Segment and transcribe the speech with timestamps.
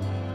[0.00, 0.25] Það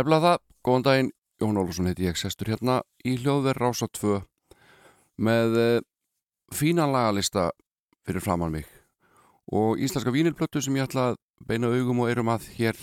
[0.00, 4.20] nefnilega það, góðan daginn, Jón Ólafsson heiti ég, sestur hérna í hljóðverð Rása 2
[5.20, 5.80] með uh,
[6.56, 7.50] fínan lagalista
[8.08, 8.68] fyrir framann mig
[9.52, 12.78] og íslenska vínilplötu sem ég ætla að beina augum og erum að hér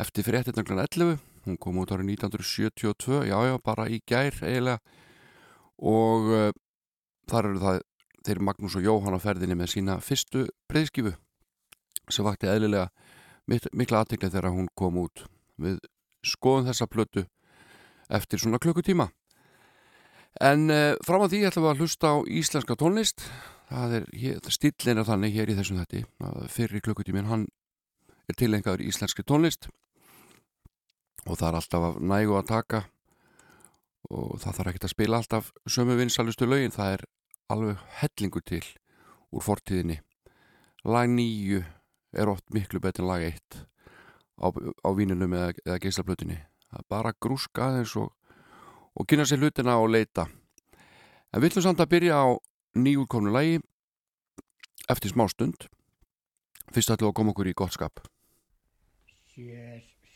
[0.00, 1.18] eftir fyrir 11.
[1.44, 4.80] hún kom út árið 1972, já já, bara í gær eiginlega.
[5.78, 6.50] Og uh,
[7.28, 7.80] þar eru það
[8.24, 11.12] þeir Magnús og Jóhann á ferðinni með sína fyrstu breyðskifu
[12.08, 12.88] sem vakti eðlilega
[13.76, 15.26] mikla aðtegli þegar hún kom út.
[15.60, 15.82] Við
[16.26, 17.24] skoðum þessa plötu
[18.12, 19.08] eftir svona klukkutíma.
[20.42, 23.26] En uh, fram á því ætlum við að hlusta á íslenska tónlist.
[23.70, 24.08] Það er,
[24.52, 26.02] stillin er þannig hér í þessum þetti
[26.52, 27.46] fyrir klukkutímin hann
[28.28, 29.68] er tilengaður íslenski tónlist.
[31.24, 32.82] Og það er alltaf að nægu að taka
[34.12, 37.04] og það þarf ekki að spila alltaf sömu vinsalustu lögin, það er
[37.54, 38.64] alveg hellingur til
[39.32, 40.00] úr fortíðinni.
[40.84, 41.62] Lag nýju
[42.12, 43.64] er oft miklu betur en lag eitt
[44.40, 45.78] á, á vínunum eða, eða
[46.74, 48.10] er bara grúska aðeins og,
[48.94, 50.26] og kynna sér hlutina og leita.
[51.30, 52.26] En við ætlum samt að byrja á
[52.74, 53.60] nýjúrkomnu lægi
[54.90, 55.68] eftir smá stund.
[56.74, 58.02] Fyrst ætlum við að koma okkur í gott skap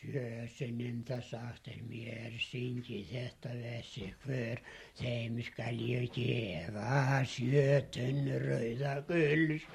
[0.09, 4.61] Sjösunum það sagt er mér syngi þetta þessi hver
[5.01, 9.67] þeim skal ég gefa sjötun rauða gulls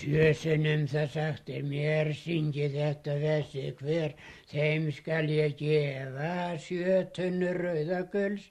[0.00, 4.14] Sjösunum það sagt er mér syngi þetta þessi hver
[4.52, 6.30] þeim skal ég gefa
[6.68, 8.46] sjötun rauða gulls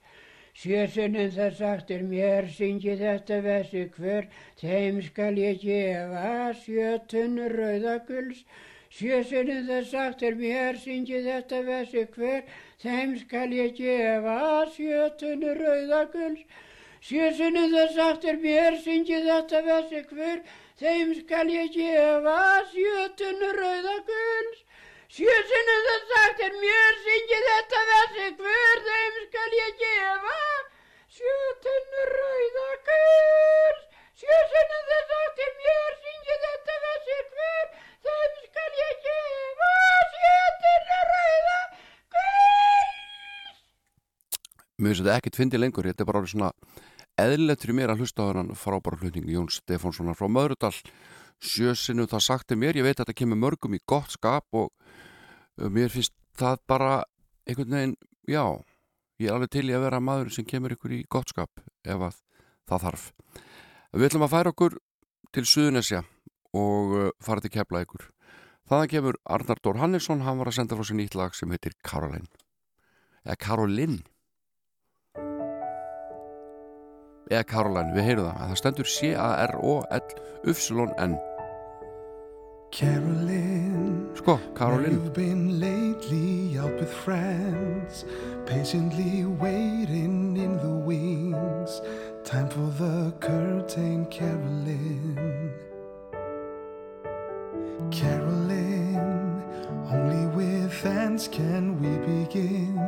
[0.66, 4.30] Sjösunum það sagt er mér syngi þetta þessi hver
[4.60, 6.36] þeim skal ég gefa
[6.66, 8.44] sjötun rauða gulls
[8.94, 12.44] Sjösunum það sagt er mér, syngi þetta vessi hver,
[12.84, 14.36] þeim skal ég gefa
[14.76, 16.44] sjötunni rauðaguls.
[17.08, 20.44] Sjösunum það sagt er mér, syngi þetta vessi hver,
[20.84, 22.38] þeim skal ég gefa
[22.76, 24.62] sjötunni rauðaguls.
[25.18, 30.38] Sjösunum það sagt er mér, syngi þetta vessi hver, þeim skal ég gefa
[31.18, 33.82] sjötunni rauðaguls.
[34.22, 37.68] Sjösunum það sagt er mér, syngi þetta vessi hver,
[38.08, 39.72] þeim skal ég gefa
[40.16, 41.60] sjötunni rauða
[42.16, 42.92] gull.
[44.78, 45.90] mér finnst þetta ekkert fyndi lengur.
[45.90, 46.52] Þetta er bara svona
[47.20, 50.74] eðlilegt fyrir mér að hlusta á þennan frábæra hlutning Jón Stefánssonar frá Möðrudal
[51.44, 55.68] sjösinu það sagti mér, ég veit að þetta kemur mörgum í gott skap og uh,
[55.70, 56.94] mér finnst það bara
[57.48, 57.98] einhvern veginn,
[58.28, 58.46] já
[59.20, 62.08] ég er alveg til í að vera maður sem kemur ykkur í gott skap ef
[62.10, 62.18] að
[62.70, 63.06] það þarf.
[63.94, 64.78] Við ætlum að færa okkur
[65.36, 66.04] til Suðunesja
[66.54, 68.08] og uh, fara til kefla ykkur
[68.70, 71.76] þaðan kemur Arnar Dór Hannesson hann var að senda frá sér nýtt lag sem heitir
[71.84, 72.30] Karolin
[73.26, 74.02] eða Karolin
[77.32, 78.40] eða Karolin, við heyrum það.
[78.40, 79.94] Að það stendur C-A-R-O-L-U-N
[82.74, 88.06] Carolyn, Sko, Karolin You've been lately out with friends,
[88.48, 91.82] patiently waiting in the wings.
[92.26, 95.54] Time for the curtain, Carolyn.
[97.92, 99.44] Carolyn,
[99.92, 102.80] only with hands can we begin.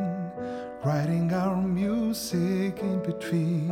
[0.83, 3.69] Writing our music in between,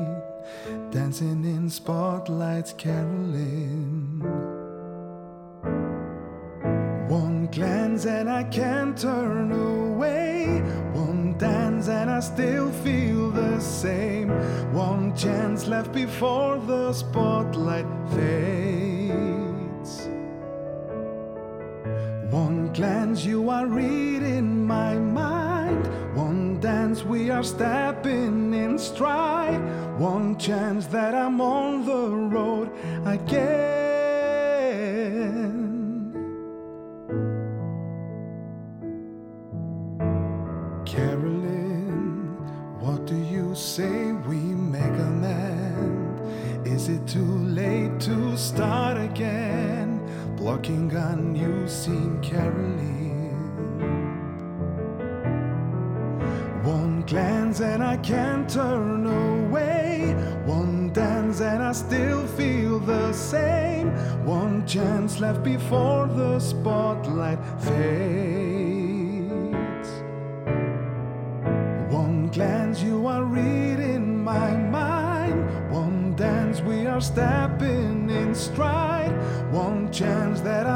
[0.90, 4.22] dancing in spotlights, Carolyn.
[7.08, 10.62] One glance and I can't turn away.
[10.94, 14.30] One dance and I still feel the same.
[14.74, 18.93] One chance left before the spotlight fades.
[22.34, 25.86] One glance, you are reading my mind.
[26.16, 29.62] One dance, we are stepping in stride.
[30.00, 32.72] One chance that I'm on the road
[33.06, 33.44] again.
[40.88, 42.36] Carolyn,
[42.80, 46.20] what do you say we make amend?
[46.66, 49.63] Is it too late to start again?
[50.44, 53.32] Blocking on you seem Carolyn.
[56.66, 60.14] One glance and I can't turn away.
[60.46, 63.88] One dance and I still feel the same.
[64.26, 68.44] One chance left before the spotlight fades.
[71.90, 75.72] One glance, you are reading my mind.
[75.72, 78.83] One dance, we are stepping in stride
[80.44, 80.73] that I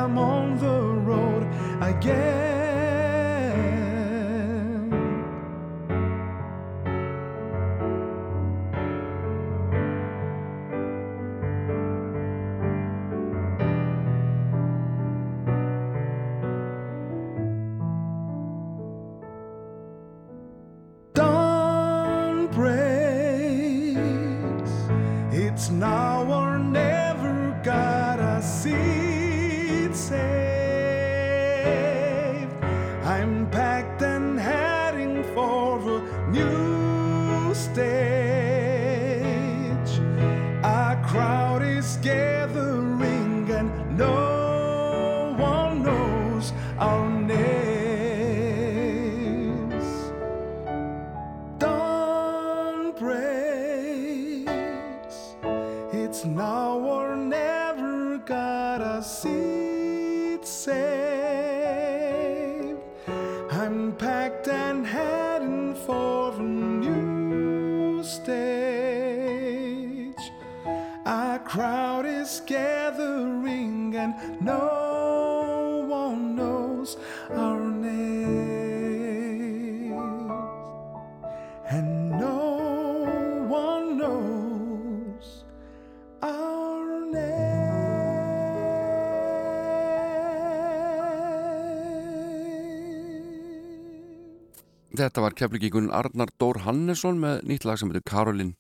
[95.37, 98.55] Keflingíkun Arnar Dór Hannesson með nýtt lag sem heitir Karolin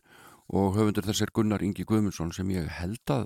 [0.53, 3.25] og höfundur þess er Gunnar Ingi Guðmundsson sem ég held að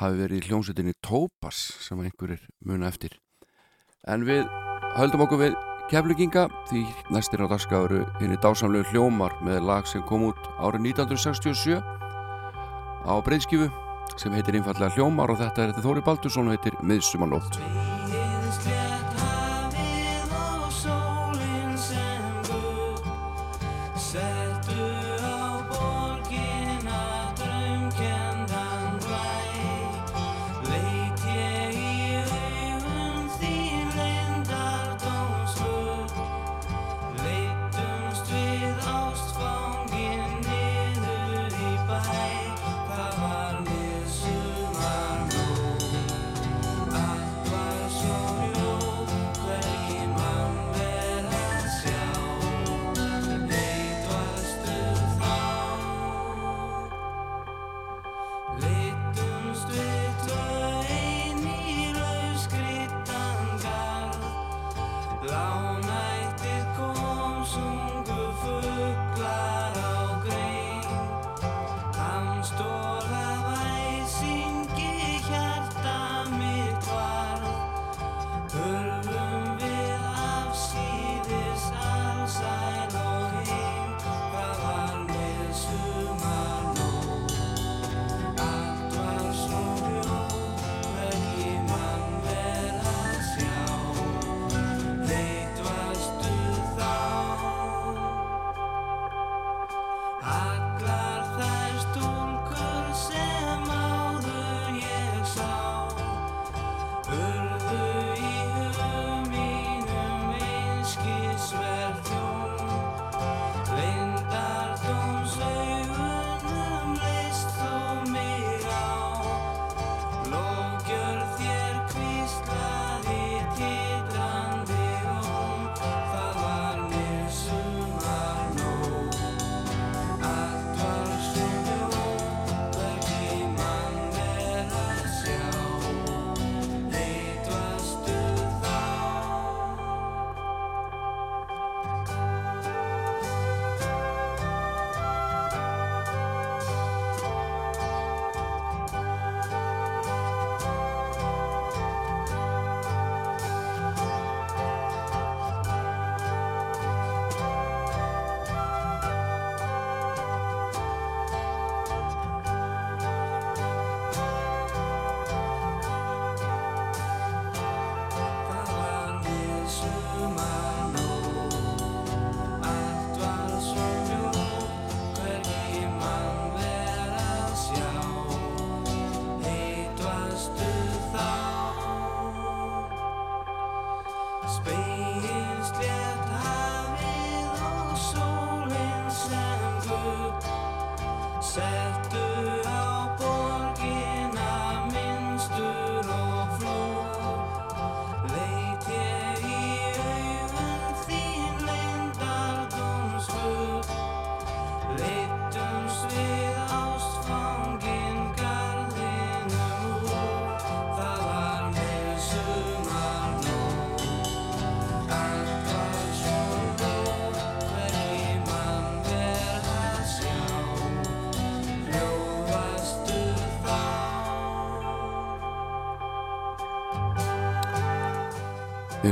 [0.00, 3.18] hafi verið í hljómsveitinni Tópas sem einhverjir muna eftir.
[4.08, 4.48] En við
[4.96, 5.60] höldum okkur við
[5.92, 11.76] keflinginga því næstir á dagskafuru henni dásamlegu hljómar með lag sem kom út árið 1967
[11.76, 13.68] á breyðskifu
[14.16, 17.60] sem heitir einfallega hljómar og þetta er þetta Þóri Baldursson heitir Miðsumanótt.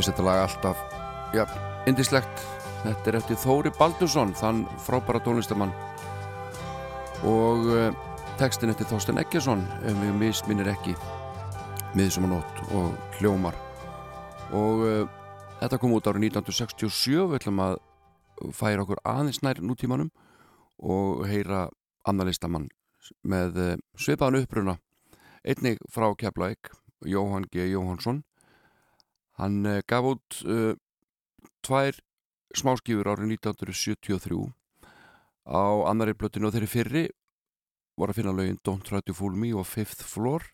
[0.01, 0.79] Finnst þetta lag alltaf,
[1.37, 1.43] já,
[1.91, 2.45] indislegt.
[2.81, 5.75] Þetta er eftir Þóri Baldursson, þann frábæra tónlistamann.
[7.29, 7.91] Og uh,
[8.41, 10.95] textin eftir Þorsten Eggesson, ef mig misminir ekki,
[11.93, 13.59] miðsumanótt og hljómar.
[14.57, 15.03] Og uh,
[15.61, 17.77] þetta kom út árið 1967, við ætlum að
[18.57, 20.09] færa okkur aðeins nær nútímanum
[20.81, 21.67] og heyra
[22.09, 22.71] annar listamann
[23.21, 24.79] með uh, svipaðan uppruna.
[25.45, 26.73] Einnig frá Keflavík,
[27.05, 27.69] Jóhann G.
[27.69, 28.25] Jóhannsson.
[29.41, 30.75] Hann uh, gaf út uh,
[31.65, 31.97] tvær
[32.57, 34.41] smáskífur árið 1973
[35.51, 37.05] á annari blötinu og þeirri fyrri
[37.99, 40.45] voru að finna lögin Don't Try to Fool Me og Fifth Floor.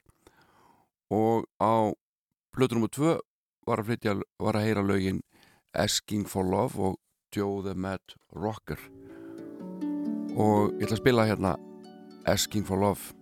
[1.14, 1.94] Og á
[2.54, 2.90] blötu nr.
[2.90, 3.16] 2
[3.66, 5.20] var að, flytja, var að heyra lögin
[5.76, 6.96] Asking for Love og
[7.34, 8.80] Joe the Mad Rocker.
[10.36, 11.54] Og ég ætla að spila hérna
[12.26, 13.14] Asking for Love.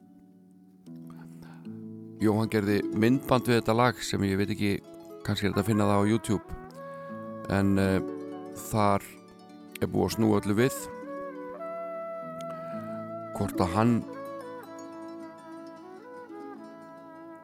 [2.23, 4.77] Jóhann gerði myndband við þetta lag sem ég veit ekki
[5.25, 6.47] kannski er þetta að finna það á YouTube.
[7.53, 7.99] En uh,
[8.71, 9.07] þar
[9.81, 10.77] er búið að snúa öllu við.
[13.35, 13.95] Hvort að hann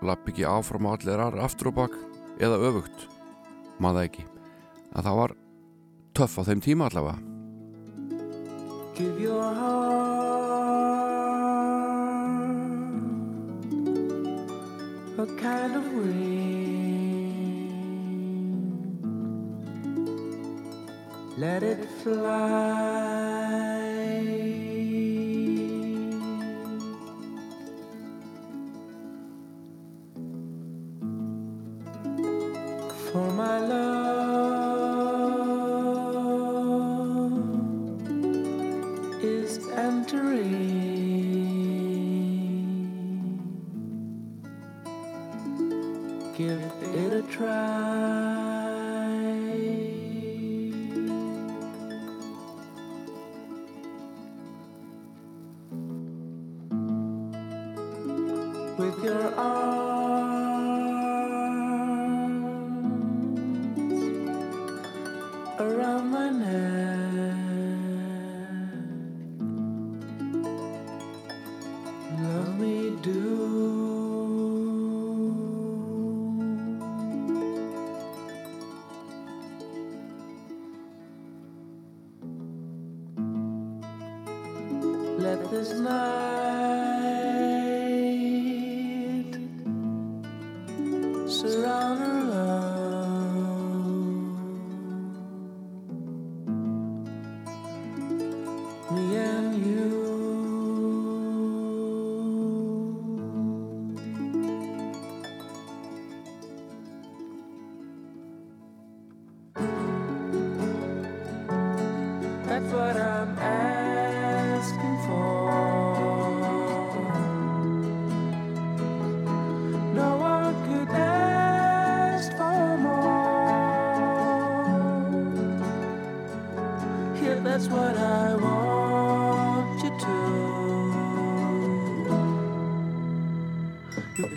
[0.07, 1.97] lapp ekki áfram á allir aðra aftur og bak
[2.41, 3.09] eða öfugt.
[3.81, 4.25] Maður ekki.
[4.95, 5.37] Að það var
[6.17, 7.19] töff á þeim tíma allavega.
[9.01, 10.21] Give your heart
[15.21, 16.50] a kind of wing.
[21.41, 23.90] Let it fly.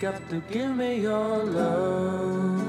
[0.04, 2.60] Got to give me your love.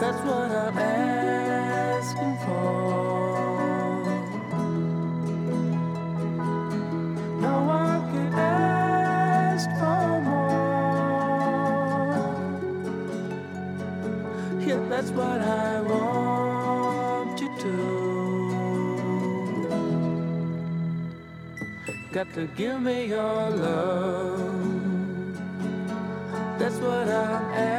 [0.00, 3.94] That's what I'm asking for.
[7.46, 10.64] No one could ask for more.
[14.66, 17.74] Yeah, that's what I want you to.
[22.10, 24.39] Got to give me your love.
[26.80, 27.69] What I'm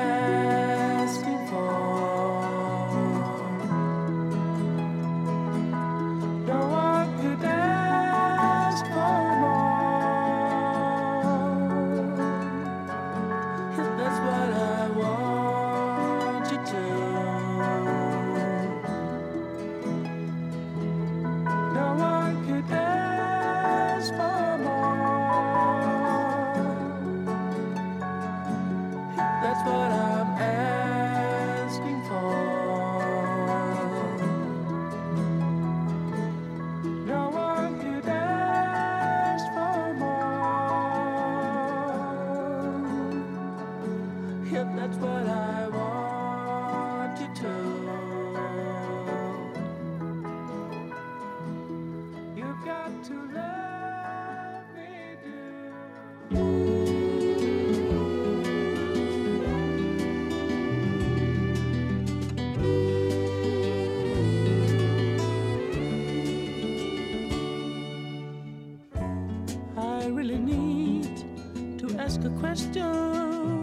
[72.22, 73.62] ask a question,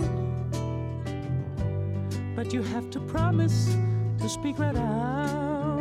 [2.34, 3.76] but you have to promise
[4.18, 5.80] to speak right out.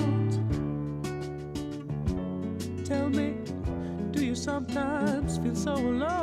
[2.85, 3.33] Tell me,
[4.11, 6.21] do you sometimes feel so alone?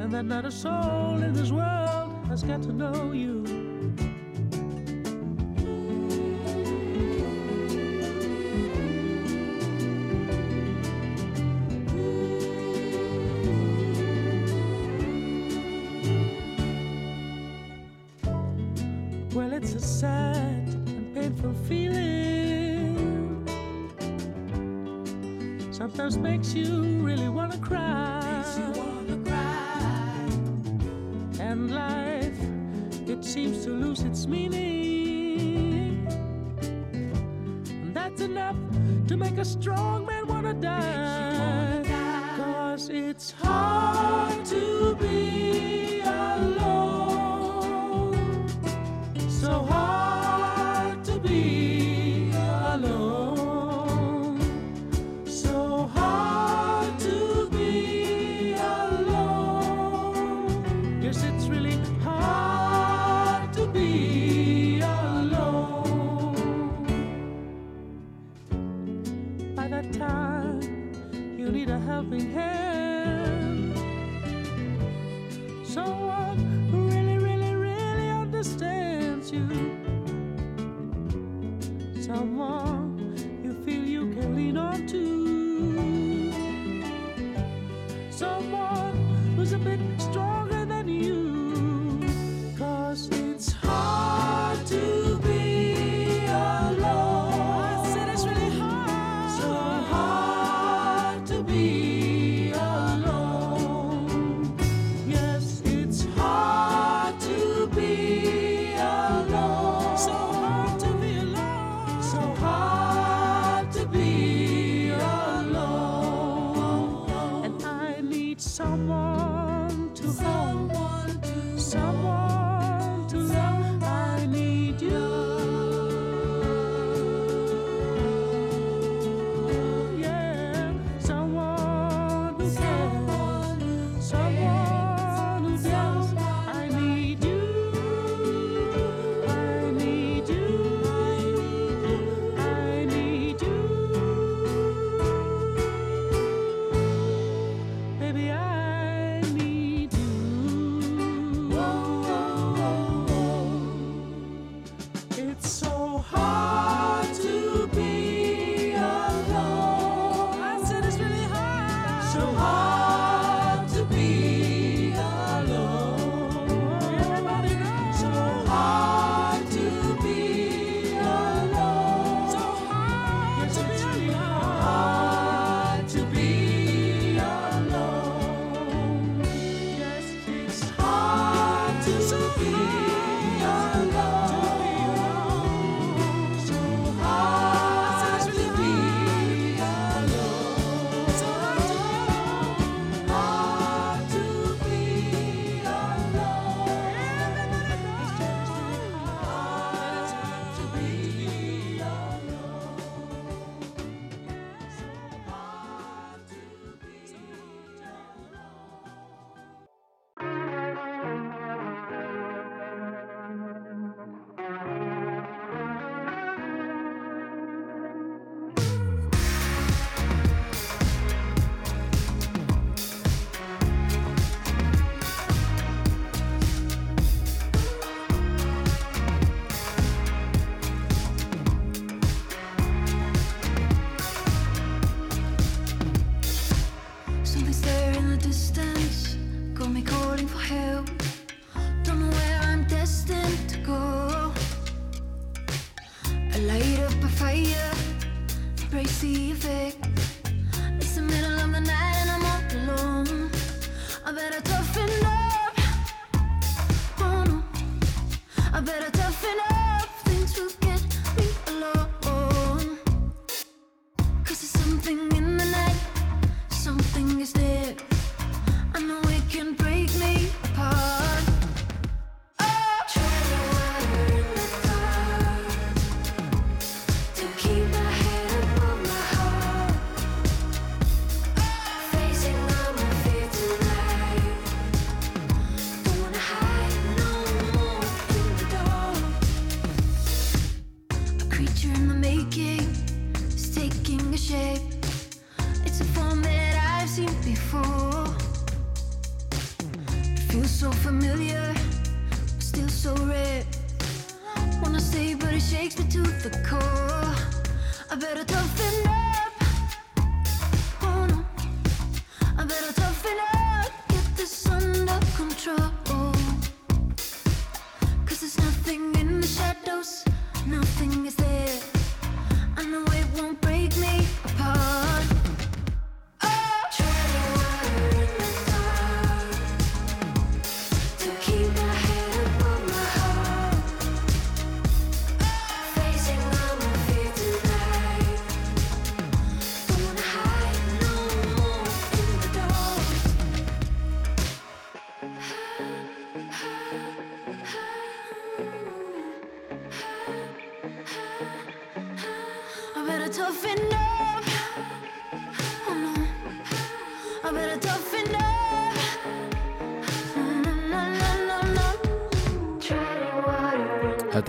[0.00, 3.43] And that not a soul in this world has got to know you.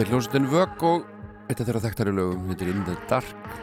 [0.06, 1.06] Þetta er hljómsveitin Vögg og
[1.50, 3.56] eitt af þeirra þekktari lögum heitir In the Dark.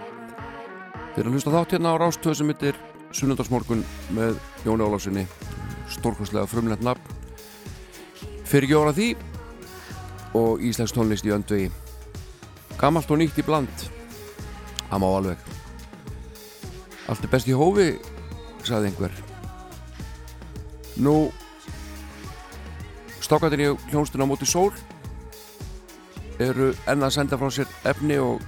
[1.14, 2.80] Þeir eru að hlusta þátt hérna á rástöðu sem heitir
[3.14, 5.22] Sunnundarsmorgun með Jóni Ólásinni,
[5.94, 7.14] stórkonslega frumlegt nafn.
[8.50, 9.12] Fyrir gjóra því
[10.34, 11.70] og Íslands tónlist í öndu í.
[12.74, 13.86] Gamalt og nýtt í bland.
[14.90, 15.50] Það má alveg.
[17.06, 17.92] Allt er best í hófi,
[18.66, 19.14] saði einhver.
[21.06, 21.20] Nú,
[23.22, 24.72] stákatin í hljómsveitin á móti sól
[26.40, 28.42] eru enna að senda frá sér efni og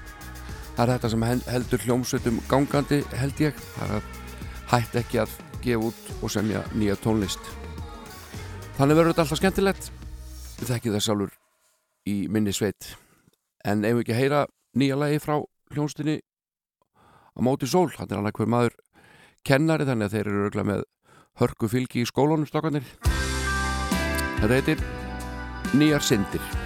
[0.76, 3.60] það er þetta sem heldur hljómsveitum gangandi held ég.
[3.76, 3.94] Það
[4.72, 7.40] hætt ekki að gefa út og semja nýja tónlist.
[8.78, 9.90] Þannig verður þetta alltaf skemmtilegt.
[10.60, 11.36] Við þekkið það sjálfur
[12.10, 12.94] í minni sveit.
[13.64, 14.44] En ef við ekki heyra
[14.78, 15.38] nýja lagi frá
[15.74, 16.20] hljómsveitinni
[17.34, 18.76] á móti sól, hann er annað hver maður
[19.44, 20.84] kennari þannig að þeir eru örgla með
[21.40, 22.86] hörku fylgi í skólunum stokkanir
[24.38, 24.84] þetta heitir
[25.74, 26.63] Nýjar syndir.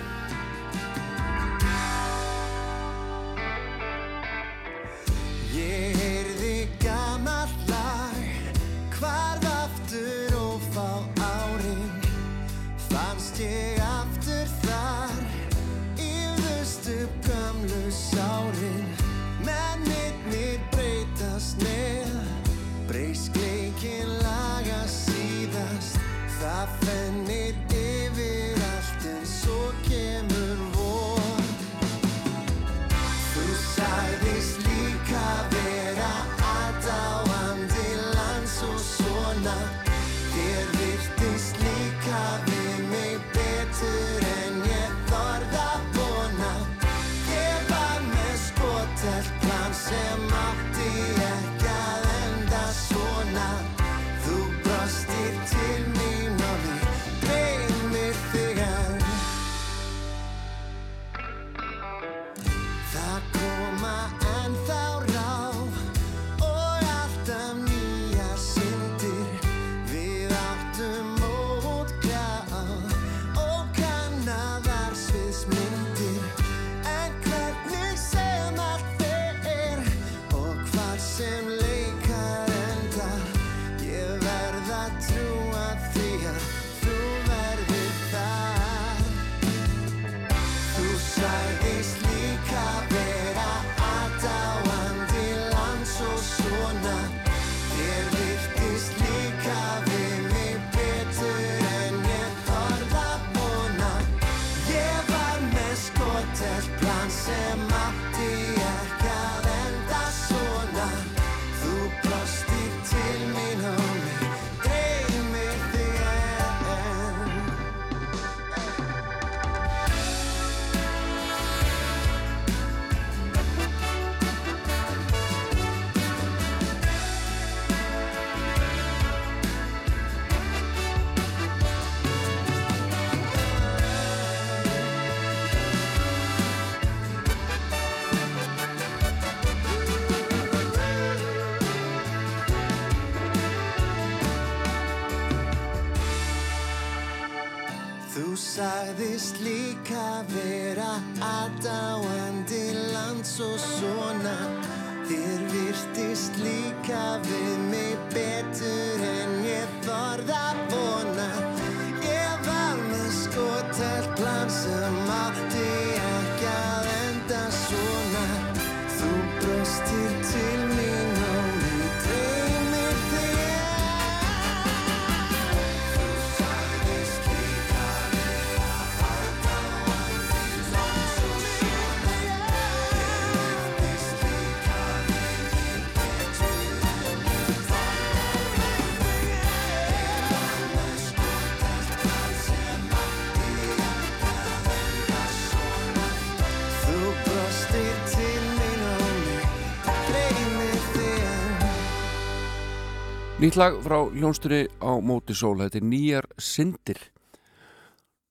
[203.39, 206.99] Nýtt lag frá hljónstunni á móti sól, þetta er nýjar syndir.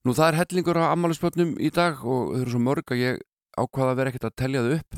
[0.04, 3.22] Nú það er hellingur á ammælisbötnum í dag og þau eru svo mörg að ég
[3.56, 4.98] ákvaða að vera ekkert að telja þau upp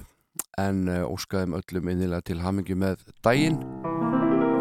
[0.63, 3.61] en uh, óskaðum öllum innilega til hamingju með daginn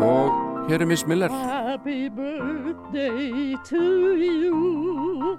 [0.04, 1.32] og hér er Miss Miller.
[1.32, 3.82] Happy birthday to
[4.20, 5.38] you.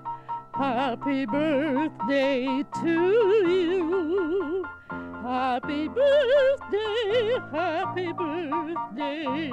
[0.58, 2.98] Happy birthday to
[3.46, 4.66] you.
[5.22, 9.50] Happy birthday, happy birthday.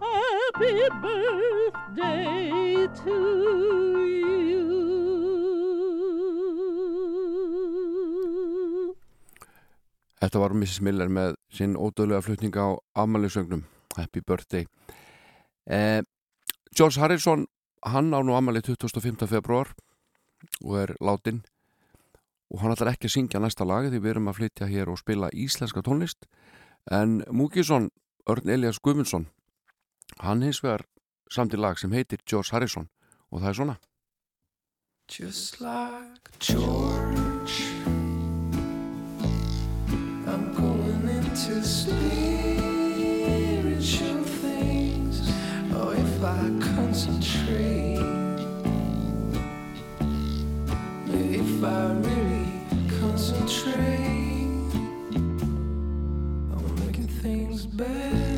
[0.00, 2.50] Happy birthday
[3.04, 3.16] to
[4.02, 4.78] you.
[10.18, 10.80] Þetta var Mrs.
[10.82, 13.62] Miller með sinn ódöðlega flutning á afmælisögnum
[13.94, 14.66] Happy Birthday
[15.70, 16.02] eh,
[16.74, 17.46] George Harrison
[17.86, 19.28] hann á nú afmæli 25.
[19.30, 19.70] februar
[20.64, 21.44] og er látin
[22.48, 25.00] og hann ætlar ekki að syngja næsta lag því við erum að flytja hér og
[25.00, 26.28] spila íslenska tónlist.
[26.90, 27.90] En Múkisson,
[28.28, 29.28] Örn Elias Guðmundsson
[30.16, 30.82] hann hins vegar
[31.30, 32.88] samt í lag sem heitir George Harrison.
[33.30, 33.76] Og það er svona.
[35.08, 37.72] Just like George,
[40.26, 42.64] I'm going into spiritual
[44.42, 45.32] things.
[45.72, 47.98] Oh, if I concentrate,
[51.08, 52.27] if I really
[53.18, 54.46] concentrate.
[56.54, 58.37] On making things better,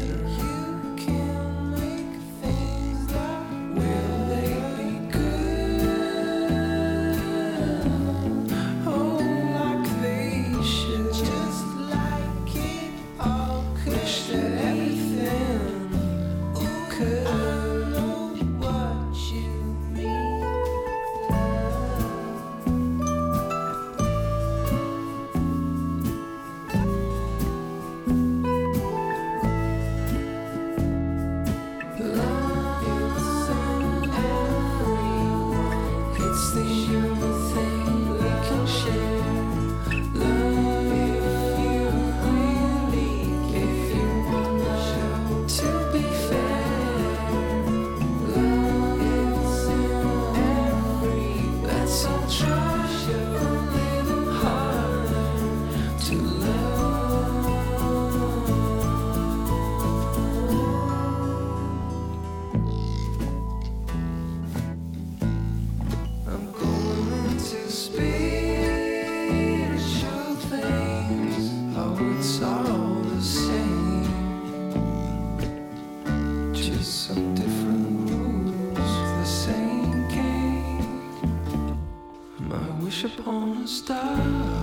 [83.71, 84.60] stop.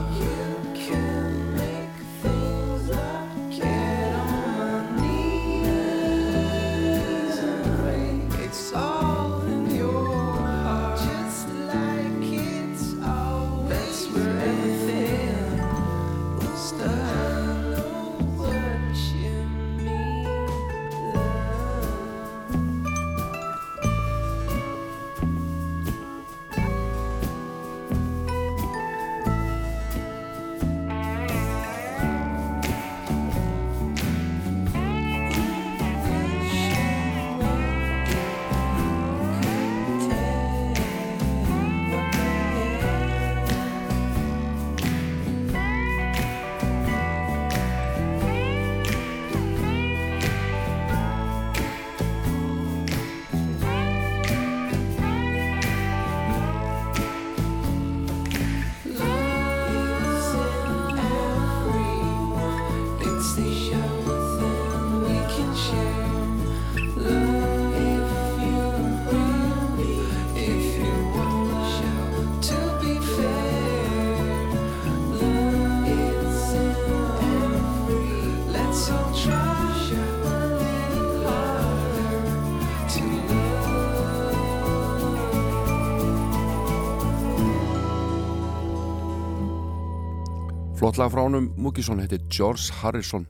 [90.98, 93.28] Flott lag frá honum Múkisson heitir George Harrison.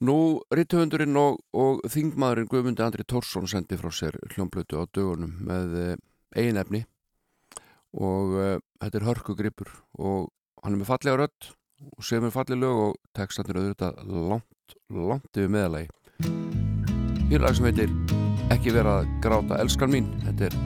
[0.00, 5.76] Nú, ritthöfundurinn og, og þingmaðurinn Guðmundi Andri Tórsson sendi frá sér hljómblötu á dögunum með
[5.76, 5.90] uh,
[6.32, 6.80] eigin efni
[7.92, 10.32] og uh, þetta er hörkugripur og
[10.64, 11.50] hann er með fallega rödd
[11.90, 14.00] og sem er fallega lög og textanir auðvitað
[14.32, 15.92] langt, langt yfir meðalagi
[17.28, 17.96] Hér er lag sem heitir
[18.48, 20.60] Ekki vera að gráta elskan mín Þetta er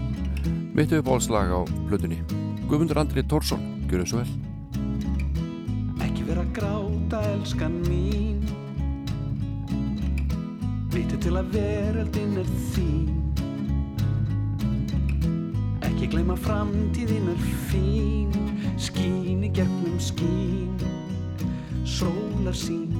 [0.78, 2.22] mitt uppáhaldslag á blötunni
[2.70, 4.53] Guðmundur Andri Tórsson, gjör þau svo vel
[6.02, 8.40] Ekki vera að gráta, elskan mín.
[10.94, 13.12] Vittu til að veröldin er þín.
[15.86, 18.34] Ekki gleyma framtíðin er fín.
[18.80, 20.74] Skín í gegnum skín.
[21.86, 22.90] Sólar sín.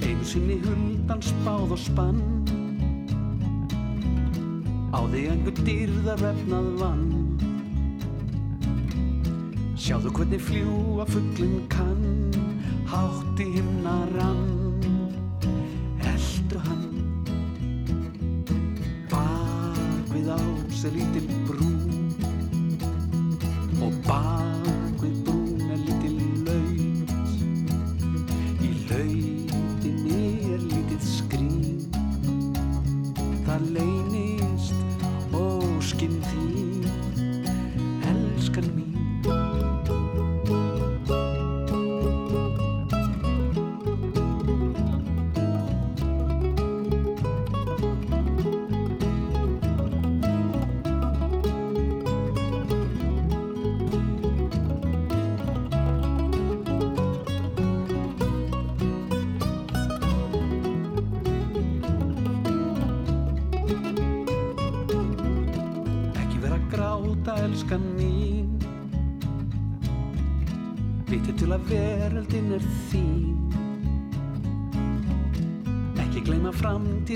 [0.00, 2.24] Einu sinni hundan spáð og spann.
[4.96, 7.25] Á því einhver dýrðar vefnað vann
[9.76, 12.32] Sjáðu hvernig fljúa fugglinn kann
[12.88, 14.80] Hátt í himna rann
[16.00, 16.96] Eldu hann
[19.10, 21.68] Bak við ás er lítil brú.
[23.84, 26.16] Og bak við brún er lítil
[26.46, 27.34] laut.
[28.64, 30.22] Í lautinni
[30.54, 31.84] er lítið skrín.
[33.46, 33.95] Það leynist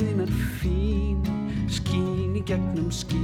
[0.01, 0.30] framtíðin er
[0.61, 1.20] fín
[1.68, 3.20] Skín í gegnum skín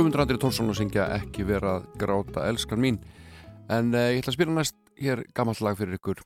[0.00, 2.96] Guðmundur Andri Tórsson að syngja ekki vera að gráta elskan mín.
[3.68, 6.22] En uh, ég ætla að spila næst hér gammal lag fyrir ykkur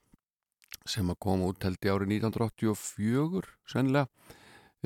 [0.86, 4.06] sem að koma út held í árið 1984 sennilega.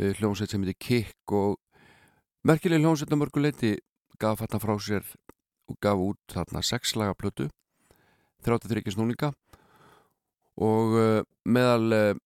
[0.00, 1.58] Uh, hljómsveit sem heitir Kikk og
[2.48, 3.74] merkileg hljómsveit að mörguleiti
[4.24, 5.12] gaf þarna frá sér
[5.68, 7.50] og gaf út þarna sexlaga plötu
[8.48, 9.34] 33 snúninga.
[10.64, 12.24] Og uh, meðal uh,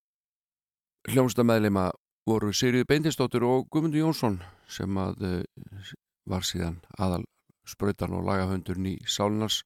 [1.11, 1.89] hljómsveita meðleima
[2.31, 4.39] voru Sigriði Beintinsdóttir og Guðmundur Jónsson
[4.71, 5.93] sem að uh,
[6.29, 7.25] var síðan aðal
[7.69, 9.63] spröytan og lagahöndurinn í Sálinars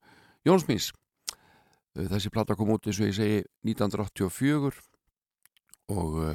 [0.47, 0.91] Jónsmís.
[1.97, 4.73] Þessi plata kom út eins og ég segi 1984
[5.97, 6.35] og uh,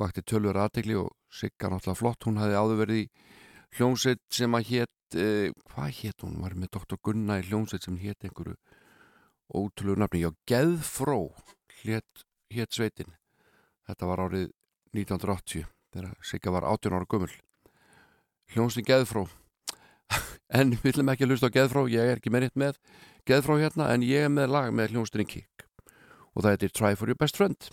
[0.00, 2.26] vakti tölver aðtegli og Sigga náttúrulega flott.
[2.28, 3.06] Hún hafði áður verið í
[3.78, 6.36] hljómsveit sem að hétt, uh, hvað hétt hún?
[6.44, 7.00] Var með Dr.
[7.00, 8.58] Gunna í hljómsveit sem hétt einhverju
[9.54, 10.24] ótrúlegu nafni.
[10.26, 11.18] Já, Geðfró
[11.80, 13.16] hétt, hétt sveitin.
[13.88, 14.52] Þetta var árið
[14.94, 17.32] 1980 þegar Sigga var 18 ára gummul
[18.52, 19.26] hljónstin Geðfró.
[20.54, 22.76] En við viljum ekki að hlusta á Geðfró ég er ekki með rétt með
[23.26, 25.64] Geðfró hérna en ég er með lag með hljónstin Kik
[26.34, 27.72] og það heitir Try for your best friend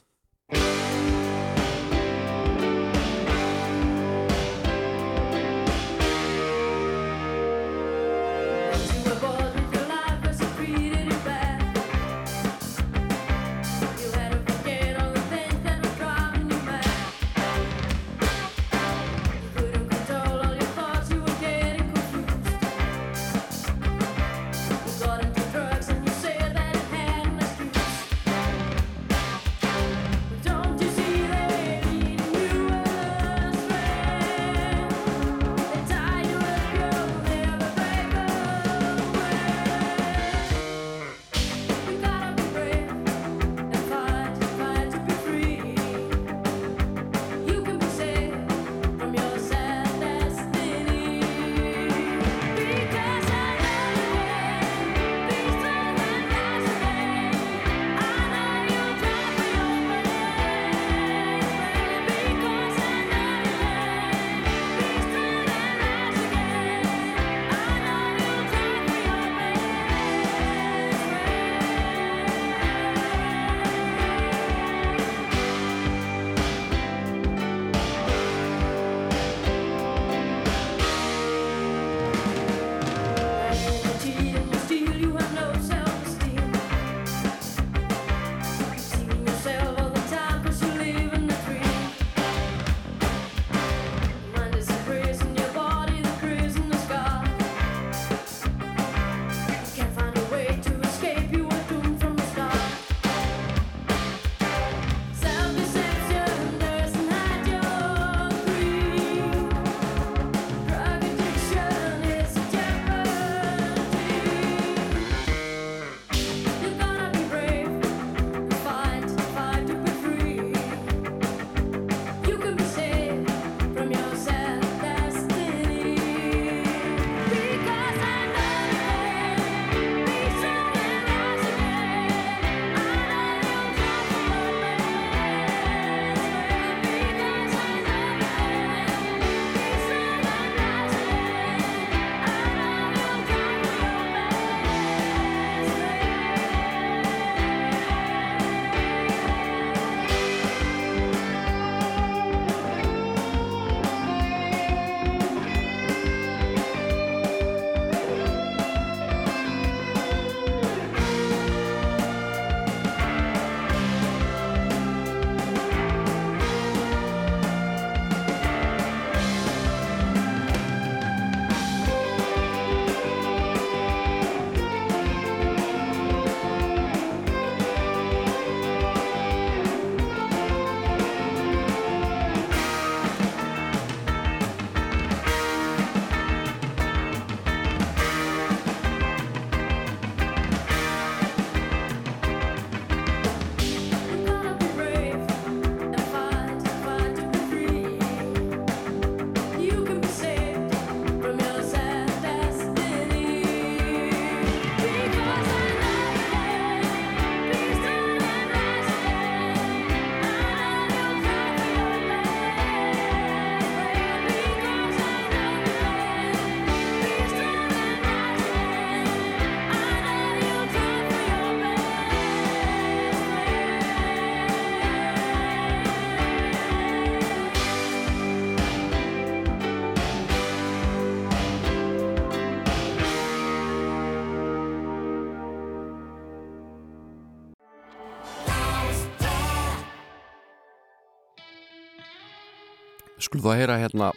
[243.41, 244.07] Þú að heyra hérna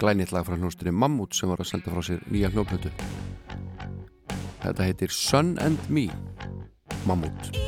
[0.00, 2.90] glænýtt lag frá hljónstinni Mammut sem var að senda frá sér nýja hljómplötu.
[4.64, 6.08] Þetta heitir Sun and Me
[7.06, 7.59] Mammut.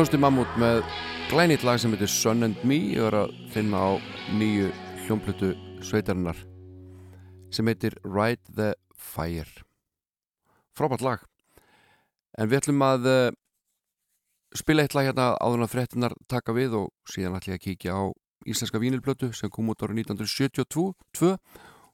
[0.00, 0.78] Hljónsti Mammut með
[1.28, 2.78] glænýtt lag sem heitir Sun and Me.
[2.96, 3.90] Og er að finna á
[4.32, 4.70] nýju
[5.02, 5.50] hljómplötu
[5.84, 6.40] sveitarinnar
[7.52, 9.60] sem heitir Ride the Fire.
[10.72, 11.28] Frábært lag.
[12.32, 13.28] En við ætlum að uh,
[14.56, 18.00] spila eitt lag hérna áður en fréttinar taka við og síðan ætlum ég að kíkja
[18.00, 18.02] á
[18.48, 21.36] íslenska vínilplötu sem kom út árið 1972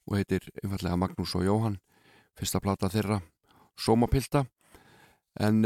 [0.06, 1.80] og heitir einfallega Magnús og Jóhann
[2.38, 3.18] fyrsta plata þeirra
[3.74, 4.46] Sómapilta.
[5.42, 5.64] En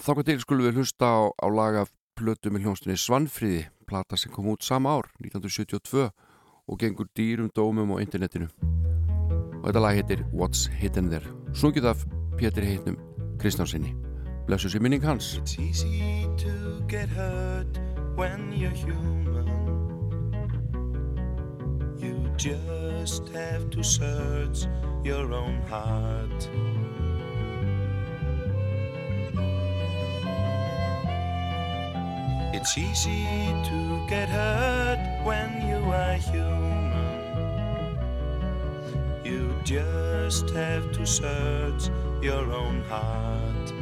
[0.00, 1.84] þá hvað til skulum við hlusta á, á laga
[2.18, 6.08] plötu með hljónstinni Svanfríði plata sem kom út sama ár 1972
[6.64, 8.48] og gengur dýrum dómum á internetinu
[9.60, 12.06] og þetta lag heitir What's Hidden There sungið af
[12.38, 12.98] Pétri heitnum
[13.42, 13.94] Kristjánsinni
[14.48, 17.78] blessu sér minning hans It's easy to get hurt
[18.16, 19.48] when you're human.
[21.98, 24.66] You just have to search
[25.02, 26.48] your own heart.
[32.56, 33.26] It's easy
[33.64, 37.98] to get hurt when you are human.
[39.24, 41.90] You just have to search
[42.22, 43.72] your own heart.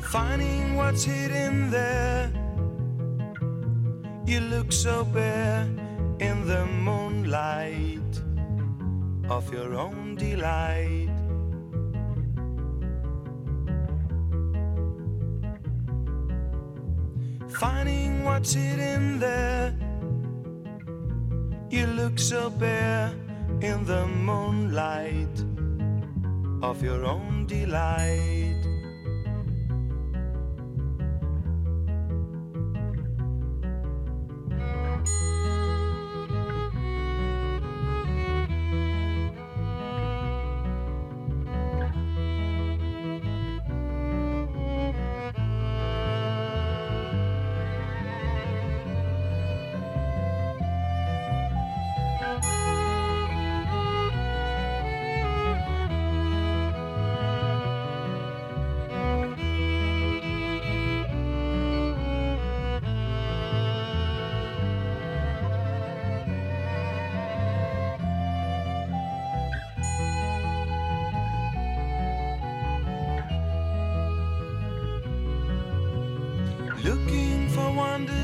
[0.00, 2.45] Finding what's hidden there.
[4.26, 5.62] You look so bare
[6.18, 8.12] in the moonlight
[9.30, 11.14] of your own delight.
[17.48, 19.72] Finding what's hidden there.
[21.70, 23.12] You look so bare
[23.60, 25.36] in the moonlight
[26.62, 28.55] of your own delight.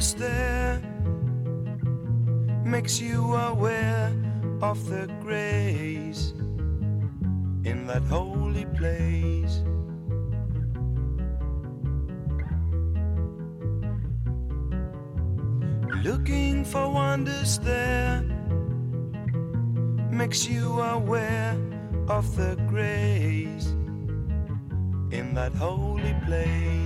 [0.03, 0.83] Wonders there
[2.65, 4.13] makes you aware
[4.61, 6.33] of the grace
[7.65, 9.63] in that holy place.
[16.03, 18.23] Looking for wonders there
[20.11, 21.57] makes you aware
[22.09, 23.67] of the grace
[25.13, 26.82] in that holy place.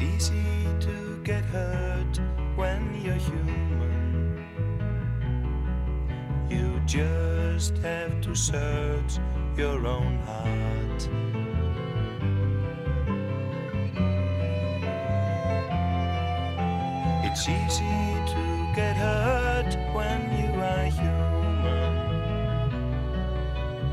[0.00, 2.20] It's easy to get hurt
[2.54, 4.46] when you're human.
[6.48, 9.18] You just have to search
[9.56, 11.08] your own heart.
[17.24, 21.94] It's easy to get hurt when you are human.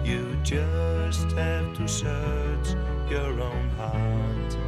[0.06, 2.76] You just have to search
[3.10, 4.65] your own heart.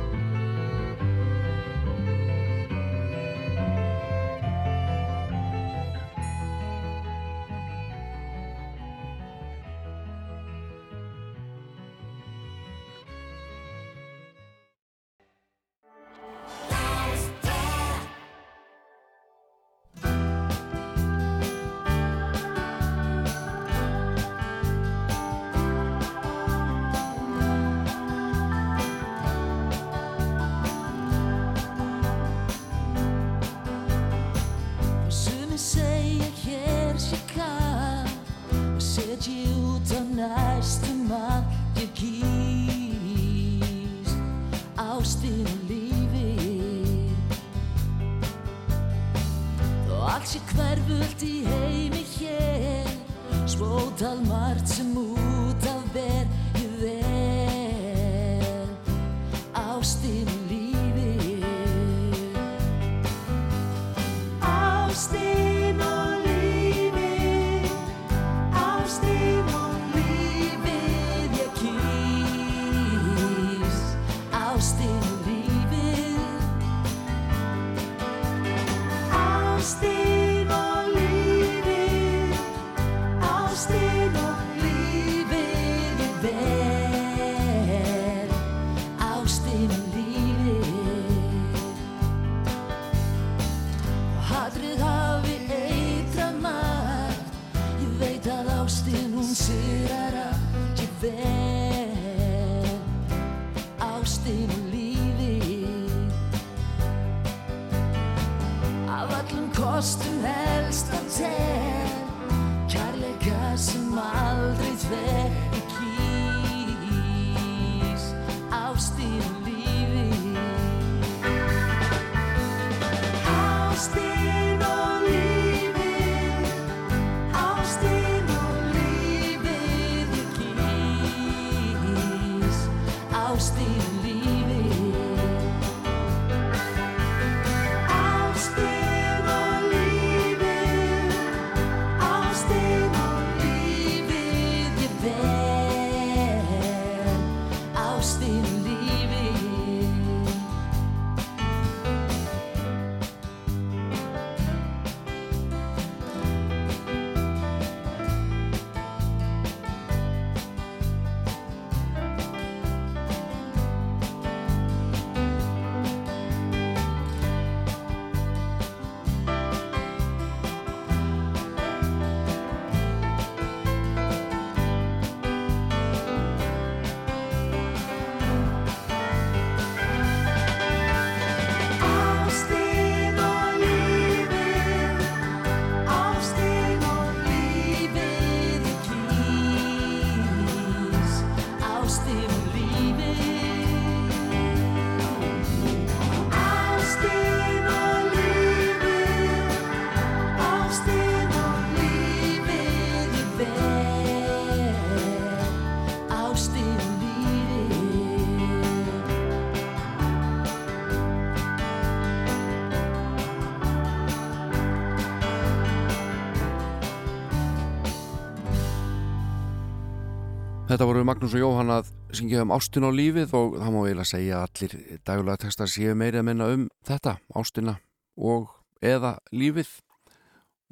[220.67, 224.09] Þetta voru Magnús og Jóhann að syngja um ástin á lífið og það má eiginlega
[224.09, 224.73] segja að allir
[225.07, 227.77] daglega textar séu meiri að minna um þetta, ástina
[228.19, 228.49] og
[228.83, 229.71] eða lífið.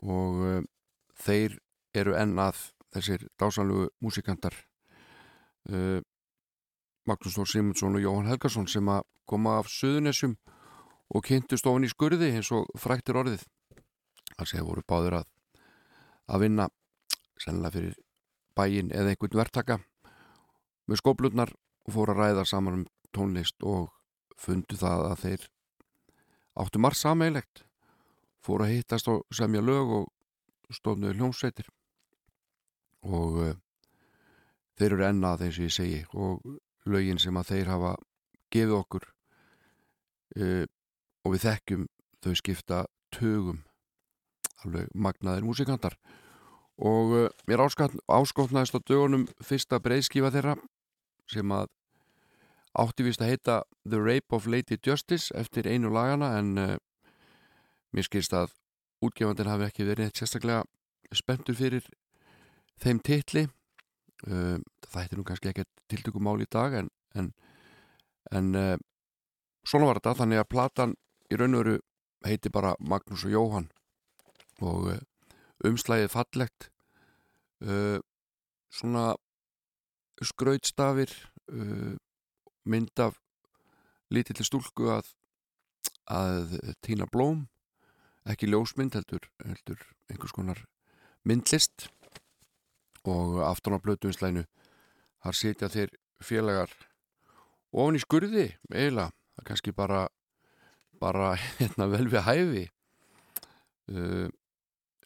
[0.04, 0.60] Og uh,
[1.24, 1.56] þeir
[1.96, 2.60] eru enn að
[2.98, 4.60] þessir dásanlugu músikantar
[5.72, 6.04] uh,
[7.08, 10.36] Magnús Þór Simundsson og Jóhann Helgarsson sem að koma af Suðunessum
[11.16, 13.48] og kynntust ofan í skurði eins og fræktir orðið.
[14.36, 15.32] Það séu voru báður að
[16.36, 16.68] að vinna
[17.40, 18.02] sennilega fyrir
[18.56, 19.80] bæin eða einhvern verktaka.
[20.86, 21.52] Með skóplutnar
[21.86, 22.86] og fóru að ræða saman um
[23.16, 23.92] tónlist og
[24.40, 25.46] fundu það að þeir
[26.64, 27.64] áttu marg sameilegt
[28.46, 31.68] fóru að hittast og semja lög og stofnuði hljómsveitir.
[33.06, 33.56] Og uh,
[34.78, 36.46] þeir eru ennað eins og ég segi og
[36.90, 37.94] lögin sem að þeir hafa
[38.54, 39.08] gefið okkur
[40.42, 40.66] uh,
[41.26, 41.88] og við þekkjum
[42.26, 42.84] þau skipta
[43.14, 43.64] tögum
[44.66, 45.98] alveg magnaðir músikantar
[46.76, 50.56] og uh, mér áskotnaðist á dögunum fyrsta breyðskifa þeirra
[51.32, 51.70] sem að
[52.76, 56.76] átti vist að heita The Rape of Lady Justice eftir einu lagana en uh,
[57.96, 58.52] mér skilst að
[59.06, 60.66] útgefandin hafi ekki verið sérstaklega
[61.16, 61.88] spenntur fyrir
[62.84, 63.48] þeim titli.
[64.28, 64.60] Uh,
[64.90, 67.32] það hætti nú kannski ekki tiltökumál í dag en, en,
[68.36, 68.52] en
[69.64, 70.96] svona var þetta þannig að platan
[71.32, 71.80] í raun og veru
[72.26, 73.68] heiti bara Magnús og Jóhann.
[74.66, 74.90] Og
[75.64, 76.70] umslæðið fallegt
[77.64, 78.00] uh,
[78.74, 79.14] svona
[80.24, 81.12] skrautstafir
[81.52, 81.96] uh,
[82.66, 83.20] mynd af
[84.12, 85.12] lítilli stúlku að,
[86.12, 87.46] að týna blóm
[88.26, 90.64] ekki ljósmynd heldur, heldur einhvers konar
[91.26, 91.90] myndlist.
[93.06, 94.46] Og aftan á blötuinslæinu
[95.22, 95.92] þar sitja þeir
[96.26, 96.72] félagar
[97.76, 100.08] ofan í skurði eiginlega, það er kannski bara
[101.02, 102.66] bara hérna vel við hæfi.
[103.92, 104.28] Uh,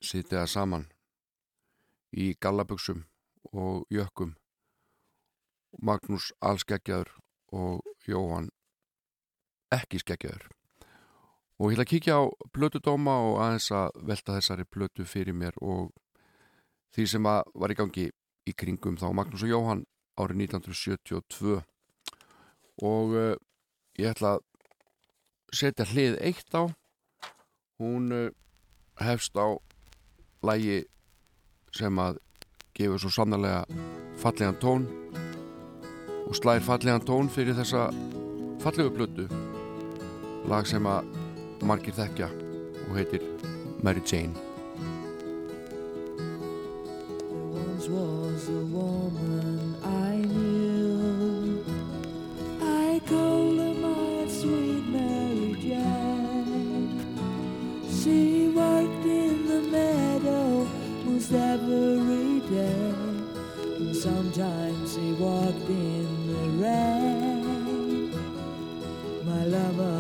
[0.01, 0.87] sitja saman
[2.11, 3.03] í gallaböksum
[3.53, 4.35] og jökkum.
[5.81, 7.11] Magnús allskeggjaður
[7.53, 8.49] og Jóhann
[9.73, 10.49] ekki skeggjaður.
[11.59, 12.23] Og ég ætla að kíkja á
[12.55, 15.91] plötudóma og aðeins að velta þessari plötu fyrir mér og
[16.95, 18.07] því sem var í gangi
[18.47, 19.83] í kringum þá Magnús og Jóhann
[20.19, 21.59] árið 1972
[22.83, 23.35] og uh,
[23.99, 24.45] ég ætla að
[25.53, 26.71] setja hlið eitt á.
[27.79, 28.31] Hún uh,
[29.03, 29.59] hefst á
[30.45, 30.83] lægi
[31.75, 32.19] sem að
[32.77, 33.65] gefur svo sannarlega
[34.21, 34.87] fallegan tón
[36.27, 37.89] og slæðir fallegan tón fyrir þessa
[38.63, 39.27] fallegu blödu
[40.49, 41.09] lag sem að
[41.67, 42.29] margir þekkja
[42.87, 43.25] og heitir
[43.83, 44.47] Mary Jane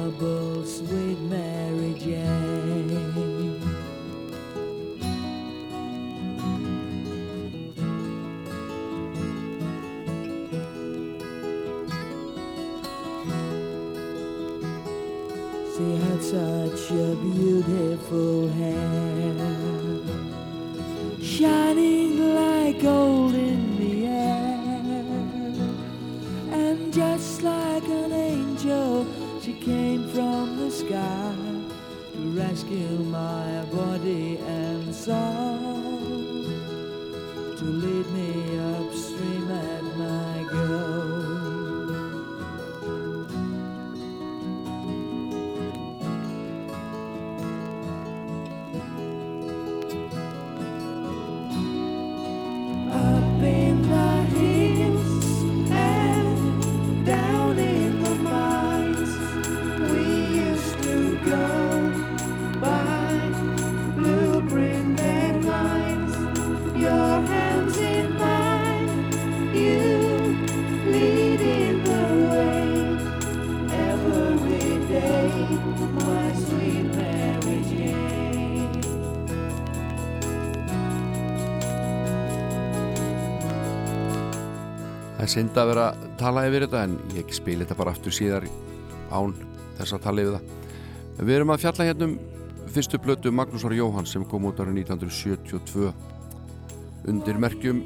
[0.09, 3.59] lovable sweet Mary Jane
[15.75, 19.35] She had such a beautiful hair,
[21.21, 21.98] shining
[32.69, 35.48] rescue my body and soul,
[85.39, 88.47] synd að vera að tala yfir þetta en ég spil þetta bara aftur síðar
[89.07, 89.31] án
[89.77, 90.49] þess að tala yfir það.
[91.19, 92.15] Við erum að fjalla hérna um
[92.75, 95.93] fyrstu blötu Magnúsar Jóhann sem kom út árið 1972
[97.09, 97.85] undir merkjum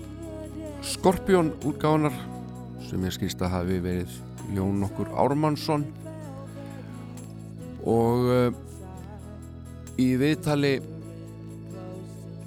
[0.83, 2.15] Skorpjón útgáðanar
[2.87, 4.17] sem ég skýrst að hafi verið
[4.57, 5.85] Jón okkur Ármannsson
[7.85, 8.49] og uh,
[10.01, 10.73] í viðtali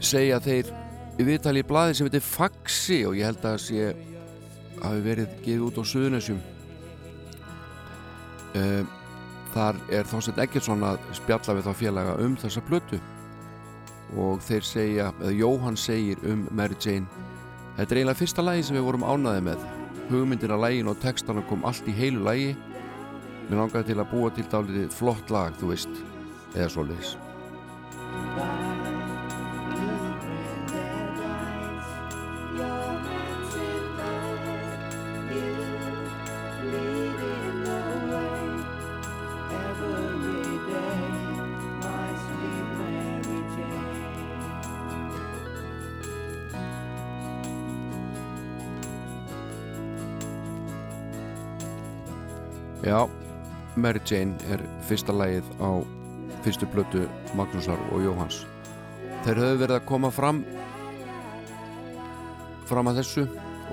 [0.03, 0.75] segja þeir
[1.17, 4.16] í viðtali í blaði sem heitir Faxi og ég held að það sé
[4.83, 6.41] hafi verið gefið út á Suðunessjum
[8.61, 8.83] uh,
[9.55, 13.01] þar er Þorstein Eggertsson að spjalla við þá félaga um þessa plötu.
[14.21, 17.09] Og þeir segja, eða Jóhann segir um Mary Jane.
[17.77, 19.65] Þetta er eiginlega fyrsta lagi sem við vorum ánaði með.
[20.11, 22.55] Hugmyndin að lægin og textana kom allt í heilu lægi
[23.47, 26.01] mér langaði til að búa til dálítið flott lag, þú veist
[26.57, 27.15] eða svoleiðis
[52.87, 53.01] Já,
[53.75, 55.83] Mary Jane er fyrsta lagið á
[56.47, 58.45] fyrstu blötu Magnúsar og Jóhans
[59.27, 60.45] þeir höfðu verið að koma fram
[62.69, 63.25] fram að þessu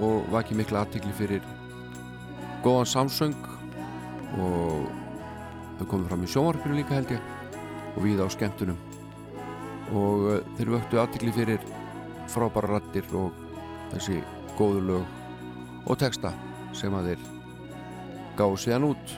[0.01, 1.45] og vakið mikla aðtikli fyrir
[2.65, 3.37] góðan samsöng
[4.41, 4.87] og
[5.77, 7.29] þau komið fram í sjónvarpinu líka held ég
[7.93, 8.79] og við á skemmtunum.
[9.93, 11.69] Og uh, þeir vöktu aðtikli fyrir
[12.33, 13.37] frábæra rattir og
[13.91, 14.23] þessi
[14.57, 16.33] góðu lög og texta
[16.73, 17.32] sem að þeir
[18.37, 19.13] gáðu síðan út.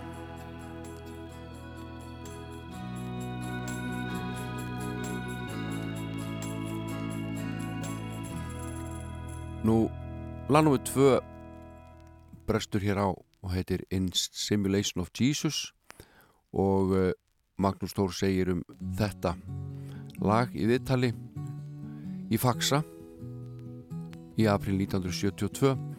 [9.65, 9.87] Nú,
[10.53, 11.11] lannum við tvö
[12.45, 15.71] brestur hér á og heitir In Simulation of Jesus
[16.53, 17.11] og uh,
[17.57, 18.61] Magnús Tór segir um
[18.97, 19.33] þetta.
[20.21, 21.11] Lag í viðtali
[22.29, 22.83] í Faxa
[24.37, 25.94] í april 1972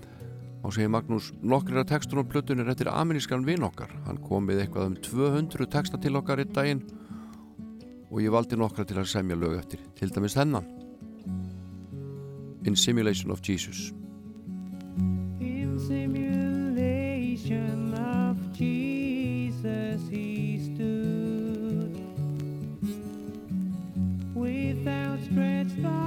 [0.67, 3.91] og segir Magnús nokkrir af textunum plötun er eftir amerískan vinn okkar.
[4.07, 6.83] Hann kom við eitthvað um 200 texta til okkar í daginn
[8.11, 10.67] og ég valdi nokkra til að semja lög eftir til dæmis þennan.
[12.67, 13.93] In Simulation of Jesus.
[15.39, 17.15] In simulation
[17.95, 21.95] of Jesus he stood
[24.35, 26.06] with outstretched arms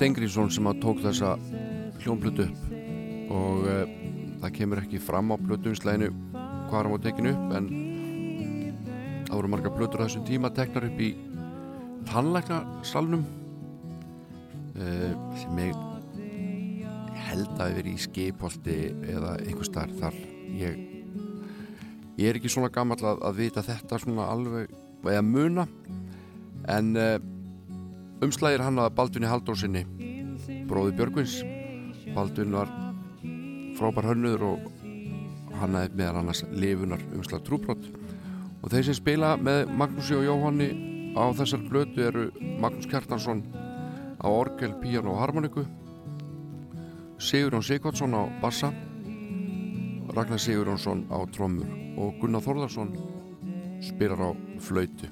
[0.00, 1.34] Stengriðsson sem að tók þessa
[2.00, 2.60] hljónplötu upp.
[3.36, 3.80] Og uh,
[4.40, 6.06] það kemur ekki fram á plötuvinsleginu
[6.70, 7.66] hvað hann var tekinu upp en
[9.26, 11.10] það voru marga plötur á þessum tíma teknar upp í
[12.08, 13.26] tannlæknarsalnum
[14.80, 15.82] uh, sem ég
[17.26, 18.76] held að við verið í skipholti
[19.18, 20.16] eða einhver starf þar.
[20.62, 20.80] Ég,
[22.16, 24.72] ég er ekki svona gammal að, að vita þetta svona alveg
[25.04, 25.68] eða muna
[26.72, 27.18] en uh,
[28.24, 29.84] umslæðir hann að Baldvinni Halldórsinni
[30.68, 31.40] bróði Björgvins.
[32.14, 32.70] Baldvin var
[33.78, 34.68] frábær hönnuður og
[35.60, 37.88] hann aðeins meðal annars lifunar umslag trúbrott
[38.60, 40.68] og þeir sem spila með Magnúsi og Jóhanni
[41.16, 42.26] á þessar blötu eru
[42.60, 43.42] Magnús Kjartansson
[44.20, 45.64] á orgel, píjano og harmoniku
[47.20, 48.72] Sigurjón Sigvardsson á bassa
[50.10, 52.92] Ragnar Sigurjónsson á trommur og Gunnar Þórðarsson
[53.84, 55.08] spilar á flautu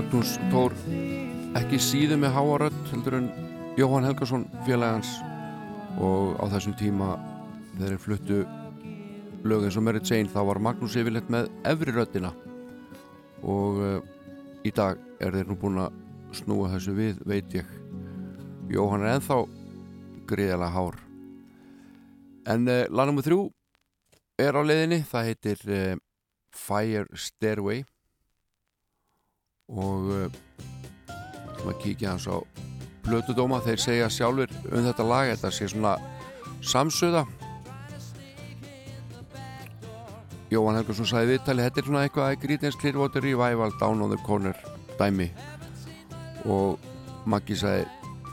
[0.00, 0.72] Magnús Tór
[1.58, 3.26] ekki síðu með háarödd heldur en
[3.76, 5.10] Jóhann Helgason félagans
[6.00, 7.08] og á þessum tíma
[7.74, 8.38] þegar þeir fluttu
[9.44, 12.32] lög eins og Mary Jane þá var Magnús yfirleitt með efri röddina.
[13.44, 14.00] Og uh,
[14.64, 16.00] í dag er þeir nú búin að
[16.40, 17.76] snúa þessu við veit ég.
[18.72, 19.42] Jóhann er ennþá
[20.32, 21.00] gríðalega hár.
[22.48, 23.28] En uh, lag nr.
[23.28, 25.04] 3 er á leiðinni.
[25.12, 25.96] Það heitir uh,
[26.56, 27.84] Fire Stairway
[29.70, 30.40] og uh,
[31.60, 32.36] maður kíkja hans á
[33.06, 35.96] blötudóma, þeir segja sjálfur um þetta lag, þetta sé svona
[36.60, 37.24] samsöða
[40.50, 44.18] Jóhann Helgarsson sagði viðtali, þetta er svona eitthvað að Grítins Clearwater Revival Down on the
[44.26, 44.56] Corner
[44.98, 45.28] dæmi.
[46.50, 46.80] Og
[47.30, 47.84] Maggi sagði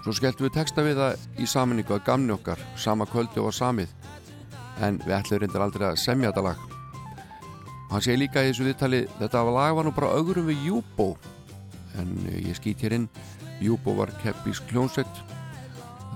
[0.01, 3.93] svo skelltum við texta við það í saminningu að gamni okkar, sama kvöldi og samið.
[4.81, 6.76] En við ætlum reyndar aldrei að semja þetta lag
[7.91, 11.13] hann segi líka í þessu viðtali þetta lag var nú bara öðrum við Júbó
[11.97, 13.07] en eh, ég skýt hér inn.
[13.63, 15.21] Júbó var keppís kljónsett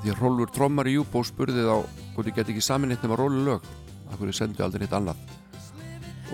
[0.01, 1.77] því að Rólfur Trommar í Júbó spurði þá
[2.15, 3.65] hvort ég get ekki samin eitt nema Rólu lög
[4.11, 5.17] af hverju sendu aldrei eitt annað?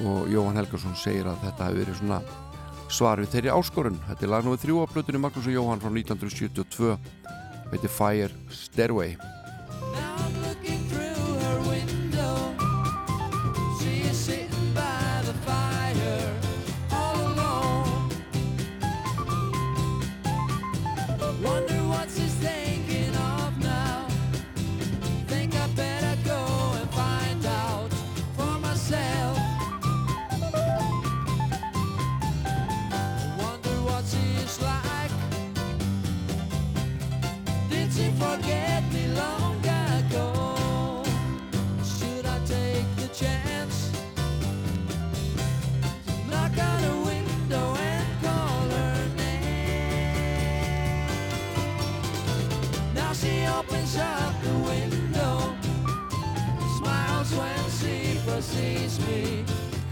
[0.03, 2.19] Og Jóhann Helgarsson segir að þetta hefur verið svona
[2.93, 3.97] svar við þeirri áskorun.
[4.07, 4.59] Þetta er lag nr.
[4.61, 6.93] 3 á blötunni Magnús og Jóhann frá 1972
[7.71, 9.17] veitir Fire Stairway
[58.87, 59.43] sees me.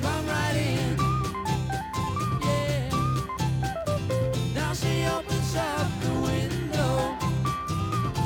[0.02, 0.96] Come right in.
[2.48, 2.90] Yeah.
[4.56, 6.96] Now she opens up the window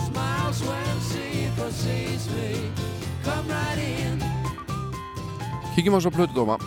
[0.07, 2.71] smiles when she sees me.
[3.23, 4.21] Come right in.
[5.75, 6.57] Kíkjum á svo plötudóma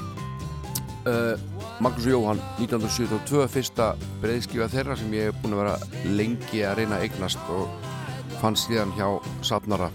[1.07, 1.37] uh,
[1.81, 3.93] Magnús Jóhann 1972 fyrsta
[4.23, 5.77] breyðskifa þeirra sem ég hef búin að vera
[6.17, 7.69] lengi að reyna að eignast og
[8.41, 9.09] fann síðan hjá
[9.45, 9.91] Safnara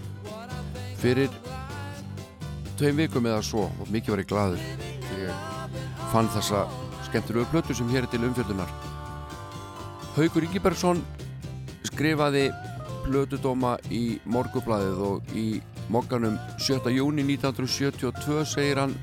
[1.02, 1.32] fyrir
[2.78, 5.78] tveim vikum eða svo og mikið var ég þegar ég
[6.12, 6.64] fann þessa
[7.08, 8.70] skemmtilegu plötu sem hér er til umfjöldunar
[10.16, 11.02] Haugur Ingibergsson
[11.90, 12.48] skrifaði
[13.06, 15.46] plötudóma í morgublaðið og í
[15.90, 16.90] mokkanum 7.
[16.94, 18.94] júni 1972 segir hann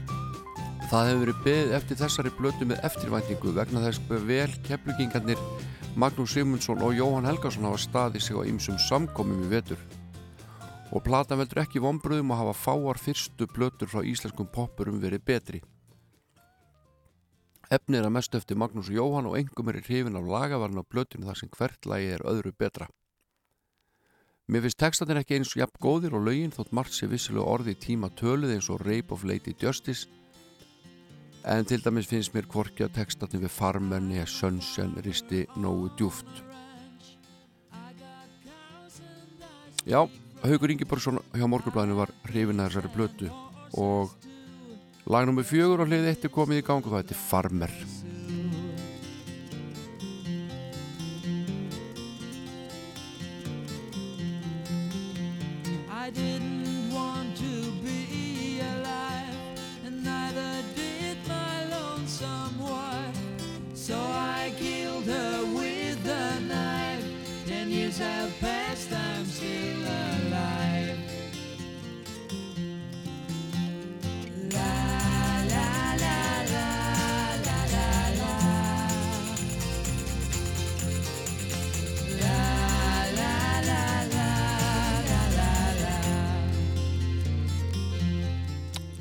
[0.86, 5.40] Það hefur verið beðið eftir þessari blötu með eftirvæntingu vegna þess hver vel keplugingarnir
[5.98, 9.80] Magnús Sigmundsson og Jóhann Helgason hafa staðið sig á ymsum samkomum í vetur.
[10.94, 15.62] Og platan veldur ekki vonbröðum að hafa fáar fyrstu blötur frá íslenskum poppurum verið betri.
[17.74, 20.78] Efnið er að mestu eftir Magnús og Jóhann og engum er í hrifin af lagavarn
[20.78, 22.88] á blötinu þar sem hvert lagi er öðru betra.
[24.46, 27.74] Mér finnst textanir ekki eins og jafn góðir og lögin þótt margt sé vissilega orði
[27.74, 30.06] í tíma töluð eins og Rape of Lady Justice
[31.46, 36.30] en til dæmis finnst mér hvorki að textatni við farmenni eða sönsen risti nógu djúft.
[39.86, 40.06] Já,
[40.44, 43.30] Haugur Ingeborgsson hjá Morgurblæðinu var hrifin að þessari blötu
[43.82, 44.12] og
[45.10, 45.46] lag nr.
[45.46, 47.74] fjögur á hlið eitt er komið í gang og það heitir Farmer.
[55.90, 57.66] I didn't want to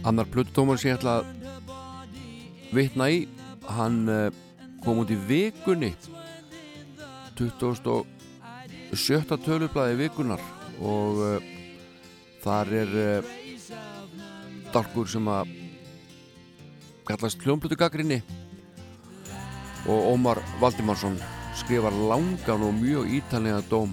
[0.04, 1.24] Annar plötutómar sem ég ætla að
[2.76, 3.22] vitna í
[3.72, 4.28] hann uh,
[4.84, 5.94] kom út í vikunni
[7.38, 8.04] 27.
[9.46, 10.44] tölublaði vikunar
[10.76, 11.48] og uh,
[12.44, 13.32] þar er uh,
[14.76, 15.56] dalkur sem að
[17.08, 18.22] kallast hljómblutugagrinni
[19.86, 21.18] og Ómar Valdimarsson
[21.58, 23.92] skrifar langan og mjög ítalega dóm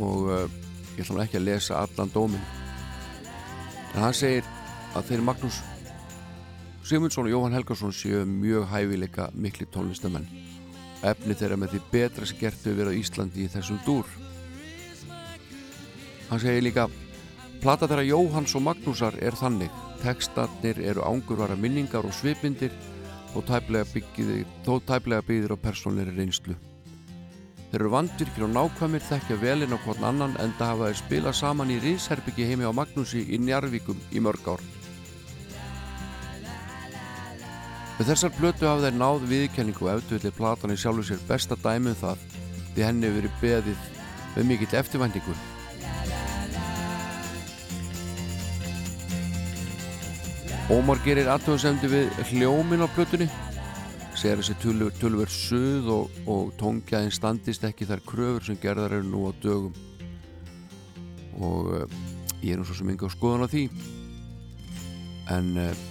[0.00, 0.46] og uh,
[0.96, 2.46] ég ætla nú ekki að lesa allan dómin
[3.94, 4.46] en hann segir
[4.94, 5.60] að þeir Magnús
[6.86, 10.26] Sigmundsson og Jóhann Helgarsson séu mjög hæfileika mikli tónlistamenn
[11.06, 14.08] efni þeirra með því betra sem gert hefur verið á Íslandi í þessum dúr.
[16.28, 16.88] Hann segir líka
[17.60, 19.72] Plata þeirra Jóhanns og Magnúsar er þannig.
[20.00, 22.72] Tekstarnir eru ángurvara minningar og svipindir
[23.34, 26.56] og tæplega byggðir, þó tæplega byggðir á persónleiri reynslu.
[27.70, 31.36] Þeir eru vandvirkir og nákvæmir þekkja velinn á hvern annan en það hafa þeir spilað
[31.38, 34.64] saman í Rísherbyggi heimi á Magnúsi í Njarvíkum í mörg ár.
[38.00, 41.94] Með þessar blötu hafa þeir náð viðkenningu og eftirvillig platan í sjálfu sér besta dæmið
[41.94, 42.26] um það
[42.74, 43.88] því henni hefur verið beðið
[44.34, 45.38] með mikill eftirvæntingu.
[50.70, 53.26] Ómar gerir aðtöðasemdi við hljómin á blötunni
[54.14, 54.54] segir þessi
[55.00, 59.74] tölver suð og, og tóngjaðin standist ekki þær kröfur sem gerðar eru nú á dögum.
[61.42, 61.98] Og uh,
[62.44, 63.64] ég er nú svo sem enga á skoðan á því.
[65.34, 65.82] En uh,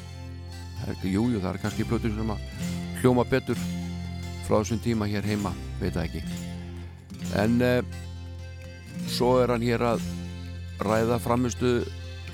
[0.79, 2.47] það er ekki, jújú, það er kannski blötur sem að
[3.01, 3.63] hljóma betur
[4.47, 5.51] frá þessum tíma hér heima,
[5.81, 6.23] veit það ekki.
[7.43, 7.81] En uh,
[9.11, 10.07] svo er hann hér að
[10.87, 11.81] ræða framistu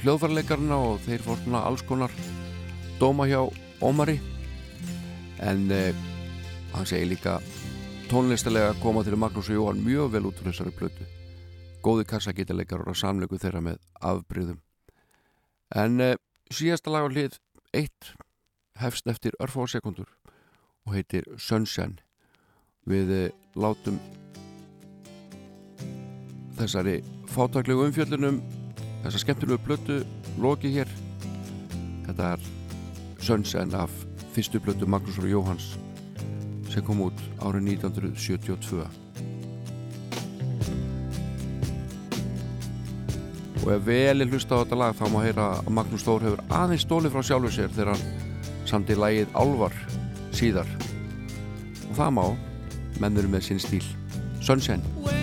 [0.05, 2.11] hljóðfarleikarna og þeir fór svona alls konar
[2.99, 3.39] dóma hjá
[3.81, 4.19] Ómari.
[5.41, 5.97] En eh,
[6.75, 7.39] hann segir líka
[8.11, 11.07] tónlistilega koma til Magnús og Jóhann mjög vel út úr þessari blötu
[11.85, 14.59] góði kassagítarleikar og samleiku þeirra með afbríðum
[15.73, 16.17] en eh,
[16.53, 17.39] síðasta lag á hlið
[17.73, 18.11] eitt
[18.77, 20.11] hefst eftir örfá sekundur
[20.85, 21.97] og heitir Sunshine.
[22.85, 23.97] Við eh, látum
[26.59, 26.99] þessari
[27.33, 28.39] fátaklegu umfjöldunum
[29.05, 30.01] þessa skemmtilegu blötu
[30.41, 30.89] loki hér.
[32.09, 32.51] Þetta er
[33.21, 33.93] Sunshine af
[34.35, 35.73] fyrstu blötu Magnús og Jóhans
[36.73, 38.83] sem kom út árið 1972
[43.65, 46.43] og ef vel er hlusta á þetta lag þá má heyra að Magnús Þór hefur
[46.53, 49.79] aðeins stóli frá sjálfu sér þegar hann í lagið Álvar
[50.35, 50.69] síðar.
[51.89, 52.25] Og það má
[53.01, 53.85] mennur með sinn stíl.
[54.43, 55.14] Sunshine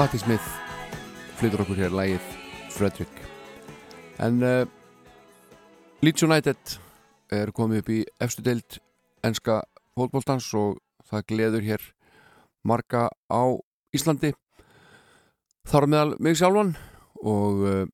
[0.00, 0.46] Patti Smith
[1.36, 2.28] flytur okkur hér lægið
[2.72, 3.10] Fredrik.
[4.16, 4.62] En uh,
[6.00, 6.76] Leeds United
[7.36, 8.78] er komið upp í efstu deild
[9.28, 9.58] enska
[9.92, 11.84] fótbóltans og það gleður hér
[12.64, 13.60] marga á
[13.92, 14.30] Íslandi.
[15.68, 16.72] Þar meðal mig sjálfan
[17.20, 17.84] og uh,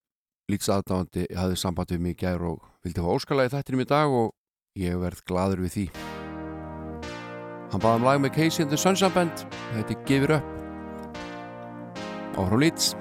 [0.47, 4.31] Leeds aðdáðandi hafði samband við mig gær og vildi fá óskalagi þættinum í dag og
[4.79, 5.89] ég verð gladur við því.
[7.73, 9.43] Hann baði um lag með Casey and the Sunshine Band.
[9.73, 10.56] Þetta heitir Give
[12.39, 12.95] It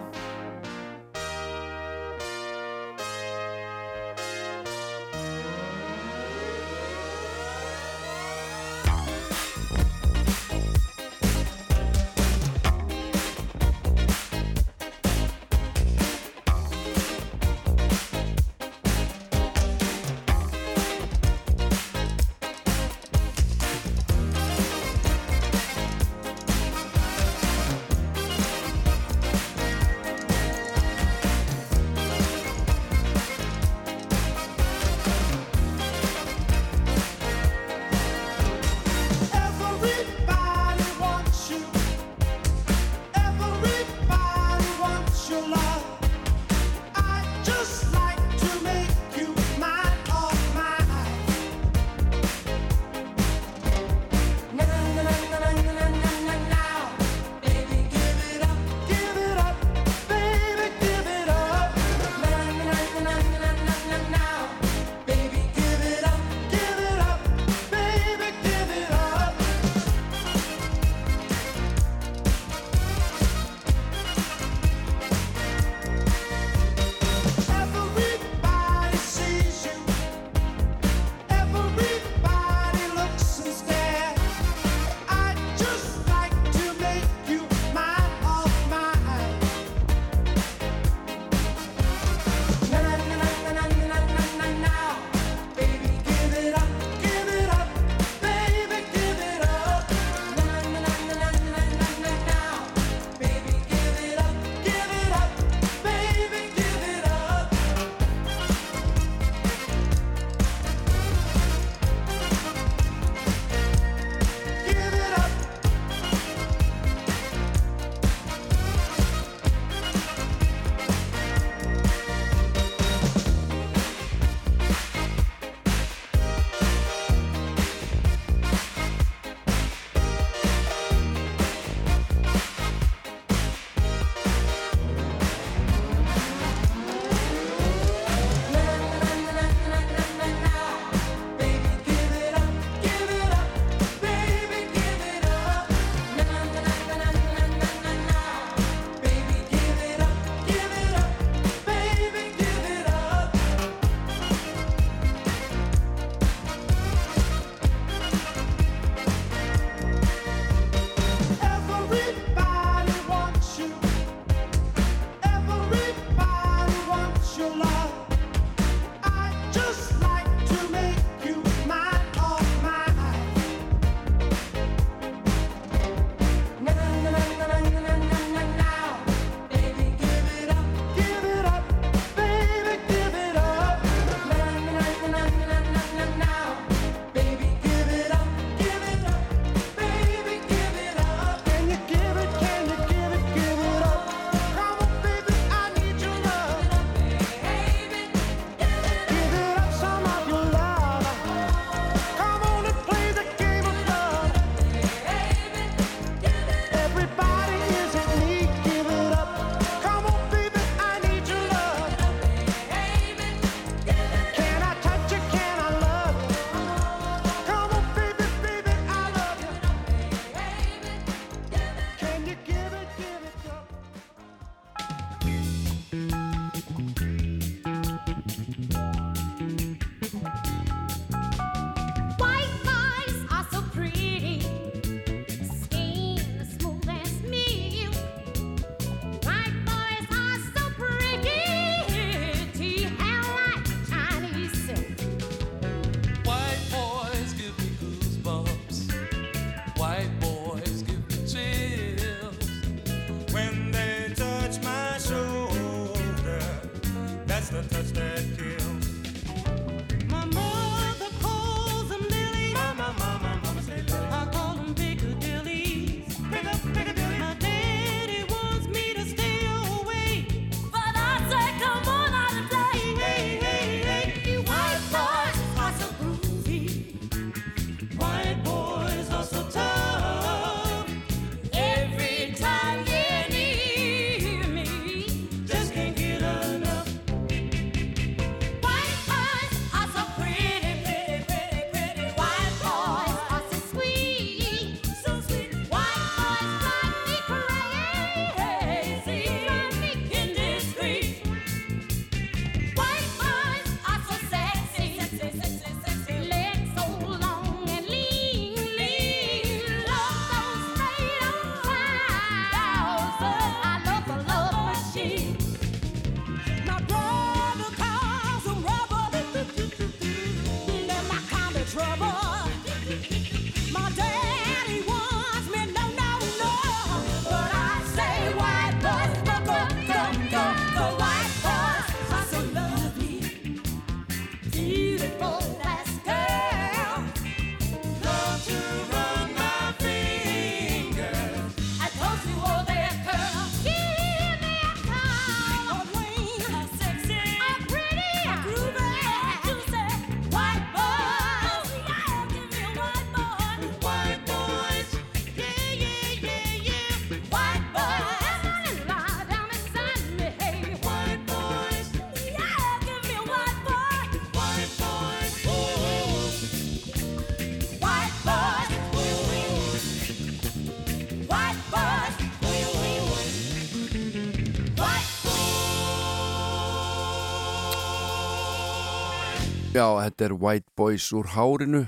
[379.75, 381.81] Já, þetta er White Boys úr hárinu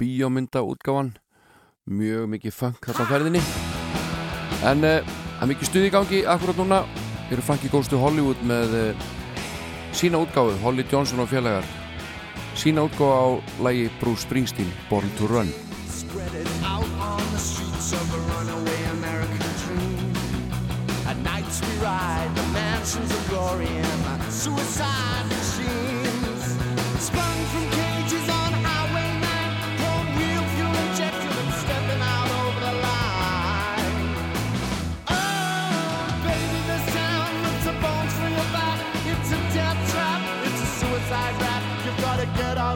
[0.00, 1.10] bíómynda útgáfan
[1.84, 3.42] mjög mikið funk þarna ferðinni.
[4.64, 6.78] En eh, það uh, er mikið stuð í gangi akkurat núna.
[7.28, 9.04] Eru Franki Góðstu Hollywood með uh,
[9.92, 11.68] sína útgáfu, Holly Johnson og félagar.
[12.56, 13.28] Sína útgáfa á
[13.68, 15.52] lægi Bruce Springsteen, Born to Run.
[15.92, 20.16] Spread it out on the streets of a runaway American dream.
[21.04, 25.43] At nights we ride the mansions of glory and suicide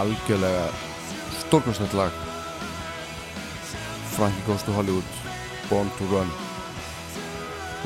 [0.00, 0.66] algjörlega
[1.44, 2.14] stórkvæmstætt lag.
[4.16, 5.10] Frankie Goes to Hollywood
[5.70, 6.30] Born to Run.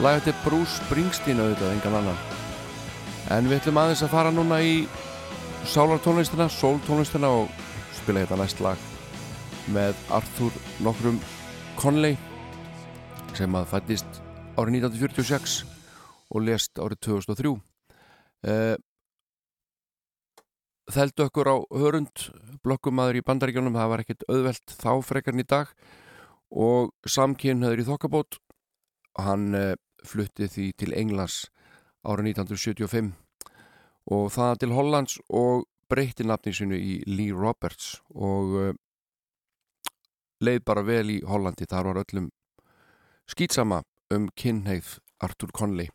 [0.02, 2.22] Laget er Bruce Springsteen auðvitað, engan annan.
[3.30, 4.74] En við ætlum aðeins að fara núna í
[5.70, 7.52] sálartónlistina, sóltónlistina og
[7.96, 8.80] spila hérna næst lag
[9.72, 11.20] með Arthur nokkrum
[11.80, 12.18] Conley
[13.34, 14.20] sem að fættist
[14.58, 15.54] árið 1946
[16.34, 18.74] og lest árið 2003 uh,
[20.92, 22.26] þeldu okkur á hörund
[22.64, 25.70] blokkumadur í bandaríkjónum, það var ekkert auðvelt þá frekarn í dag.
[26.54, 28.38] Og samkynnaður í þokkabót
[29.24, 29.74] hann uh,
[30.06, 31.44] flutti því til Englands
[32.04, 33.12] ára 1975
[34.12, 38.72] og það til Hollands og breytti nafni sinu í Lee Roberts og uh,
[40.44, 42.30] leið bara vel í Hollandi, þar var öllum
[43.30, 43.82] skýtsama
[44.12, 45.88] um kynneið Arthur Conley.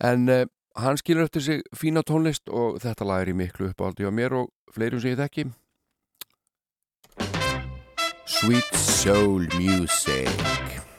[0.00, 4.06] En uh, hann skilur eftir sig fína tónlist og þetta lag er í miklu uppáldi
[4.06, 5.50] á mér og fleirum sem ég þekki.
[8.24, 10.93] Sweet Soul Music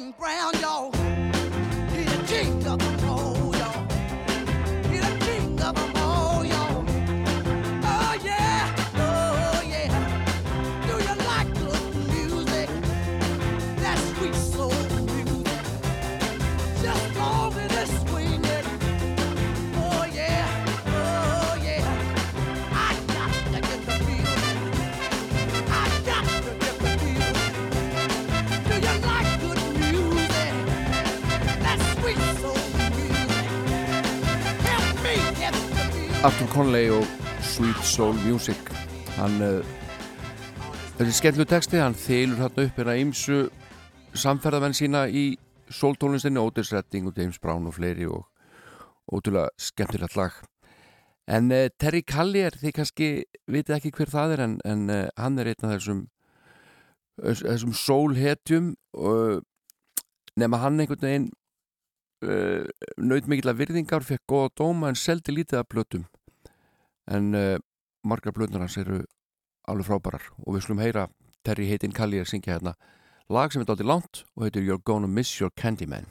[0.00, 0.99] Spotlight on James Brown, y'all.
[36.20, 37.04] Arthur Conley og
[37.40, 38.58] Sweet Soul Music.
[39.16, 39.64] Hann uh,
[40.98, 43.38] þessi skemmlu texti, hann þylur þarna upp hérna ymsu
[44.12, 45.38] samferðamenn sína í
[45.72, 48.26] sóltónlistinni, Otis Redding og James Brown og fleiri og
[49.08, 50.36] ótrúlega skemmtilegt lag.
[51.24, 53.10] En uh, Terry Callier, þið kannski
[53.48, 56.04] vitið ekki hver það er en, en uh, hann er einn af þessum
[57.20, 59.40] þessum sólhetjum og
[60.36, 61.30] nema hann einhvern veginn
[62.26, 62.66] uh,
[62.96, 66.06] naut mikil að virðingar, fekk góða dóma en seldi lítið af blötum
[67.10, 67.56] en uh,
[68.06, 69.02] margar blötunar hans eru
[69.68, 70.30] alveg frábærar.
[70.46, 71.08] Og við slum heyra
[71.46, 72.76] Terry heitin Kalli að syngja hérna.
[73.30, 76.10] Lag sem er dálítið langt og heitir You're Gonna Miss Your Candyman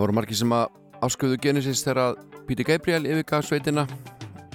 [0.00, 2.14] Það voru margir sem að afskuðu Genesis þegar
[2.48, 3.82] Peter Gabriel yfirgaf sveitina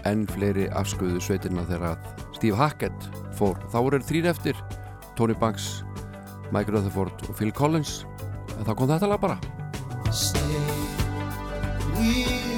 [0.10, 2.00] en fleiri afskuðu sveitina þegar
[2.34, 3.06] Steve Hackett
[3.38, 3.54] fór.
[3.70, 4.58] Þá voru þrýr eftir
[5.14, 5.84] Tony Banks,
[6.50, 8.00] Mike Rutherford og Phil Collins
[8.56, 9.38] en þá kom þetta lag bara.
[10.10, 10.58] Stay
[11.94, 12.55] with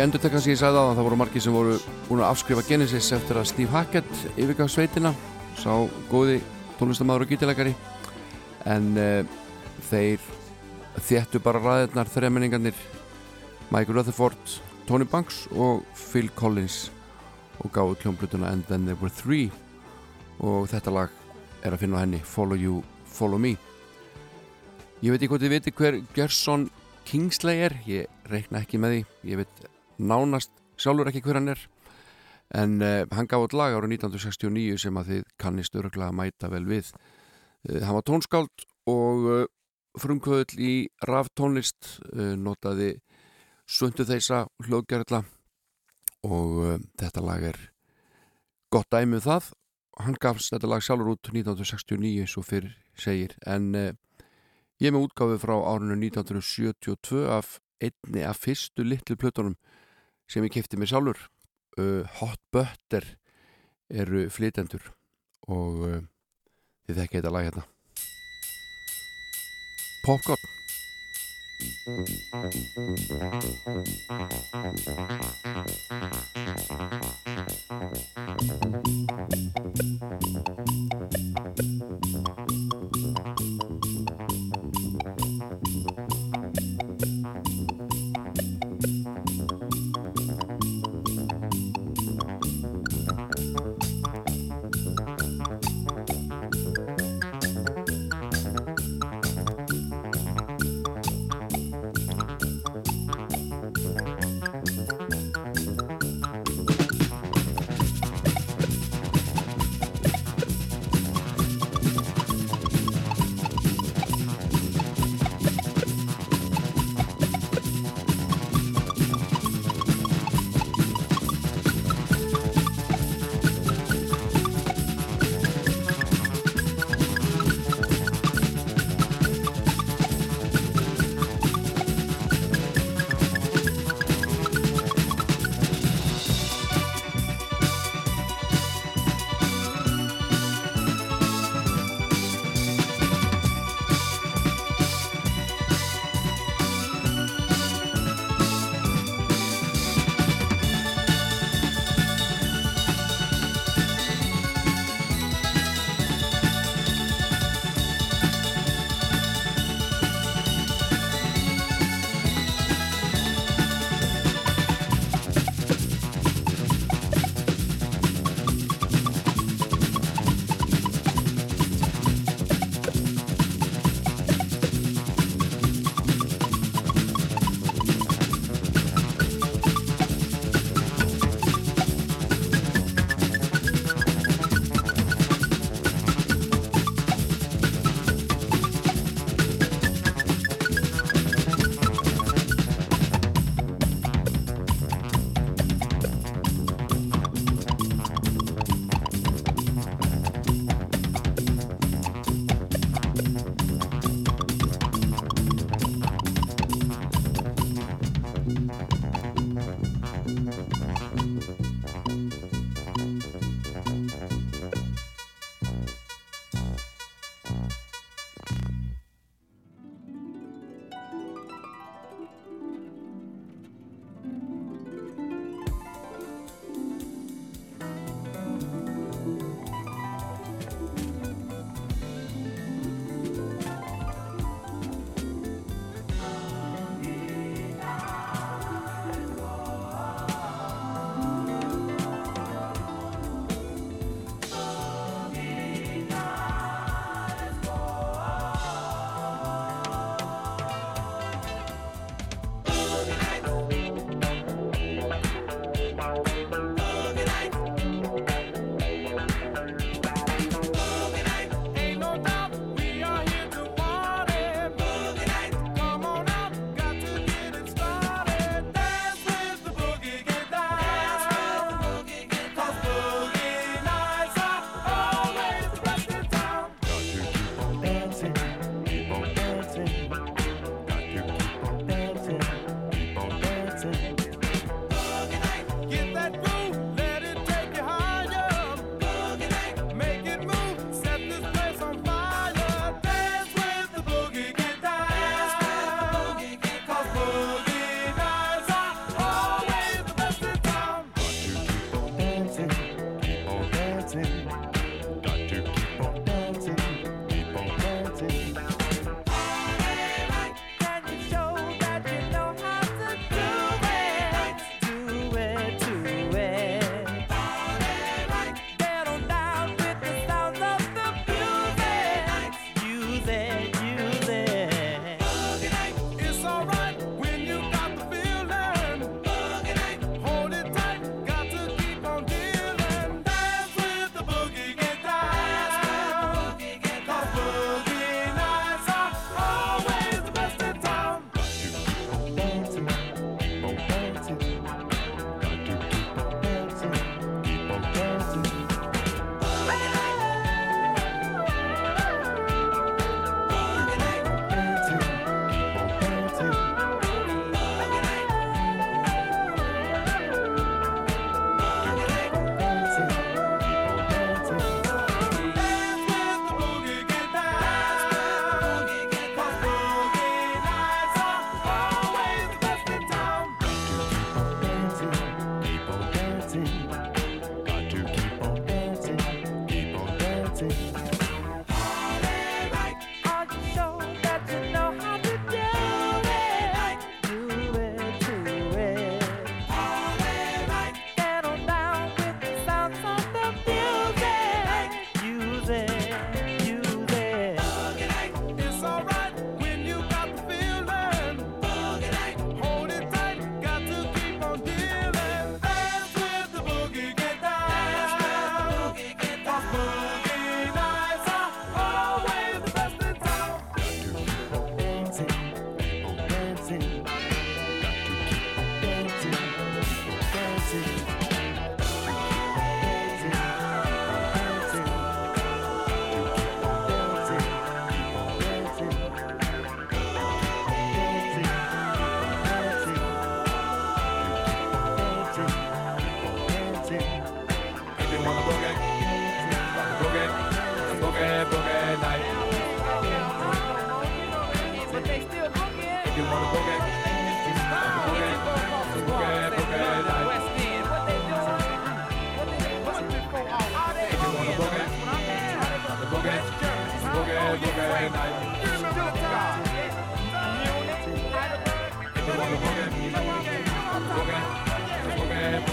[0.00, 1.74] ég endur tekka sem ég sagði á það voru margir sem voru
[2.06, 5.10] búin að afskrifa Genesis eftir að Steve Hackett yfirgaf sveitina
[5.60, 5.74] sá
[6.08, 6.38] góði
[6.78, 7.74] tónlistamæður og gítilegari
[8.64, 9.34] en uh,
[9.90, 10.24] þeir
[11.04, 12.80] þéttu bara ræðirnar þremenningarnir
[13.68, 14.54] Mike Rutherford,
[14.88, 16.86] Tony Banks og Phil Collins
[17.60, 19.50] og gáðu kljómblutuna And Then There Were Three.
[20.40, 21.12] Og þetta lag
[21.60, 23.52] er að finna á henni Follow You, Follow Me.
[25.04, 26.70] Ég veit ekki hvort þið viti hver Gerson
[27.04, 29.69] Kingsley er, ég reikna ekki með því, ég veit
[30.00, 31.62] nánast sjálfur ekki hver hann er
[32.56, 36.64] en uh, hann gaf át lag árið 1969 sem að þið kannist öruglega mæta vel
[36.66, 36.90] við.
[37.68, 39.44] Uh, hann var tónskáld og uh,
[40.00, 41.98] frumkvöðl í raf tónlist,
[42.38, 42.92] notaði
[43.66, 45.24] sundu þeisa hljóðgerðla
[46.30, 47.58] og þetta lag er
[48.70, 49.48] gott dæmið það.
[49.98, 53.74] Hann gafst þetta lag sjálfur út 1969 svo fyrir segir en
[54.80, 59.58] Ég með útgáfi frá árinu 1972 af einni af fyrstu litlu plötunum
[60.30, 61.18] sem ég kæfti mér sjálfur.
[61.78, 63.04] Uh, Hot Butter
[63.90, 64.92] eru flytendur
[65.50, 66.00] og uh,
[66.86, 67.66] þið þekkja þetta lag hérna.
[70.06, 70.48] Popcorn
[80.80, 81.19] Popcorn.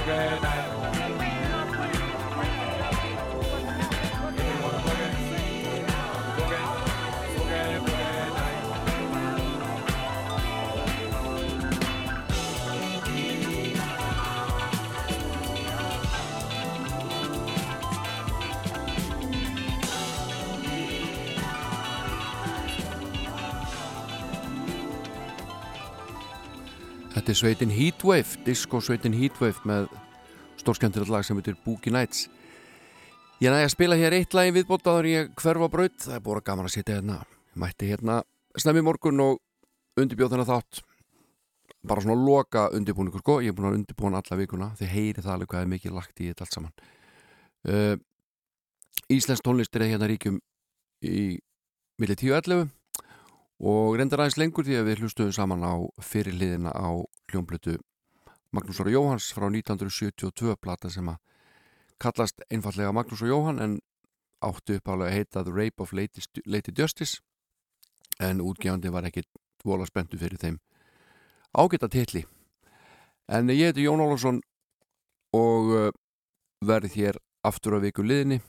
[0.08, 0.47] Boogie,
[27.28, 29.90] Þetta er sveitin Heatwave, disco sveitin Heatwave með
[30.62, 32.30] stórskemmtilegt lag sem heitir Boogie Nights.
[33.44, 36.70] Ég næði að spila hér eitt lagi en ég hverfa braut, það er búin gaman
[36.70, 37.18] að sitja hérna.
[37.52, 38.22] Ég mætti hérna
[38.56, 39.41] snemmi í morgun og
[39.99, 40.80] undirbjóð þennan þátt.
[41.84, 43.41] Bara svona loka undirbúningur, sko.
[43.44, 46.24] Ég er búin að undirbúin alla vikuna, þið heyri það alveg hvað er mikið lagt
[46.24, 46.74] í þetta allt saman.
[47.68, 47.95] Uh,
[49.12, 50.40] Íslensk tónlist er hérna ríkjum
[51.04, 51.41] í
[51.99, 52.72] milli 10.11
[53.58, 55.74] og reyndar aðeins lengur því að við hlustuðum saman á
[56.04, 57.02] fyrirliðina á
[57.32, 57.78] hljómblutu
[58.54, 61.18] Magnús Ára Jóhans frá 1972 plata sem að
[62.00, 63.80] kallast einfallega Magnús og Jóhann en
[64.46, 67.20] áttu uppálega að heita The Rape of Lady, Lady Justice.
[68.22, 69.26] En útgefandi var ekki
[69.66, 70.60] vola spenntu fyrir þeim
[71.58, 72.26] ágæta titli.
[73.28, 74.40] En ég heiti Jón Ólafsson
[75.36, 75.90] og uh,
[76.62, 78.40] verð hér aftur á viku liðinni.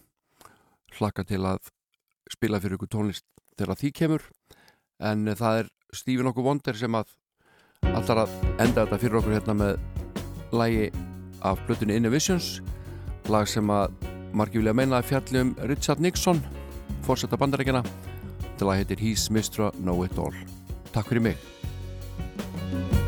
[0.99, 1.73] Hlakka til að
[2.31, 3.27] spila fyrir ykkur tónlist
[3.57, 4.29] þegar því kemur
[4.99, 7.15] en uh, það er Stephen okkur Wonder sem að
[7.95, 8.35] alltaf að
[8.65, 9.79] enda þetta fyrir okkur hérna með
[10.59, 10.89] lægi
[11.47, 12.59] af blötunni Innovations
[13.31, 13.95] lag sem að
[14.37, 16.43] margir vilja meina að fjalli um Richard Nixon
[17.07, 17.85] fórsetta bandarækjana
[18.59, 19.71] til að heitir He's Mr.
[19.79, 20.35] Know It All
[20.93, 23.08] Takk fyrir mig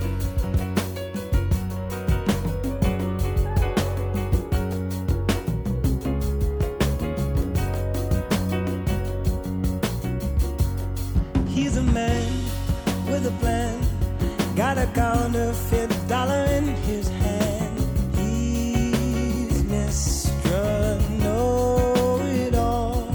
[14.95, 17.79] counterfeit dollar in his hand.
[18.17, 21.01] He's Mr.
[21.23, 23.09] Know It All,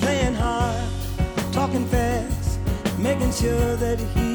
[0.00, 0.88] playing hard,
[1.52, 2.58] talking fast,
[2.98, 4.33] making sure that he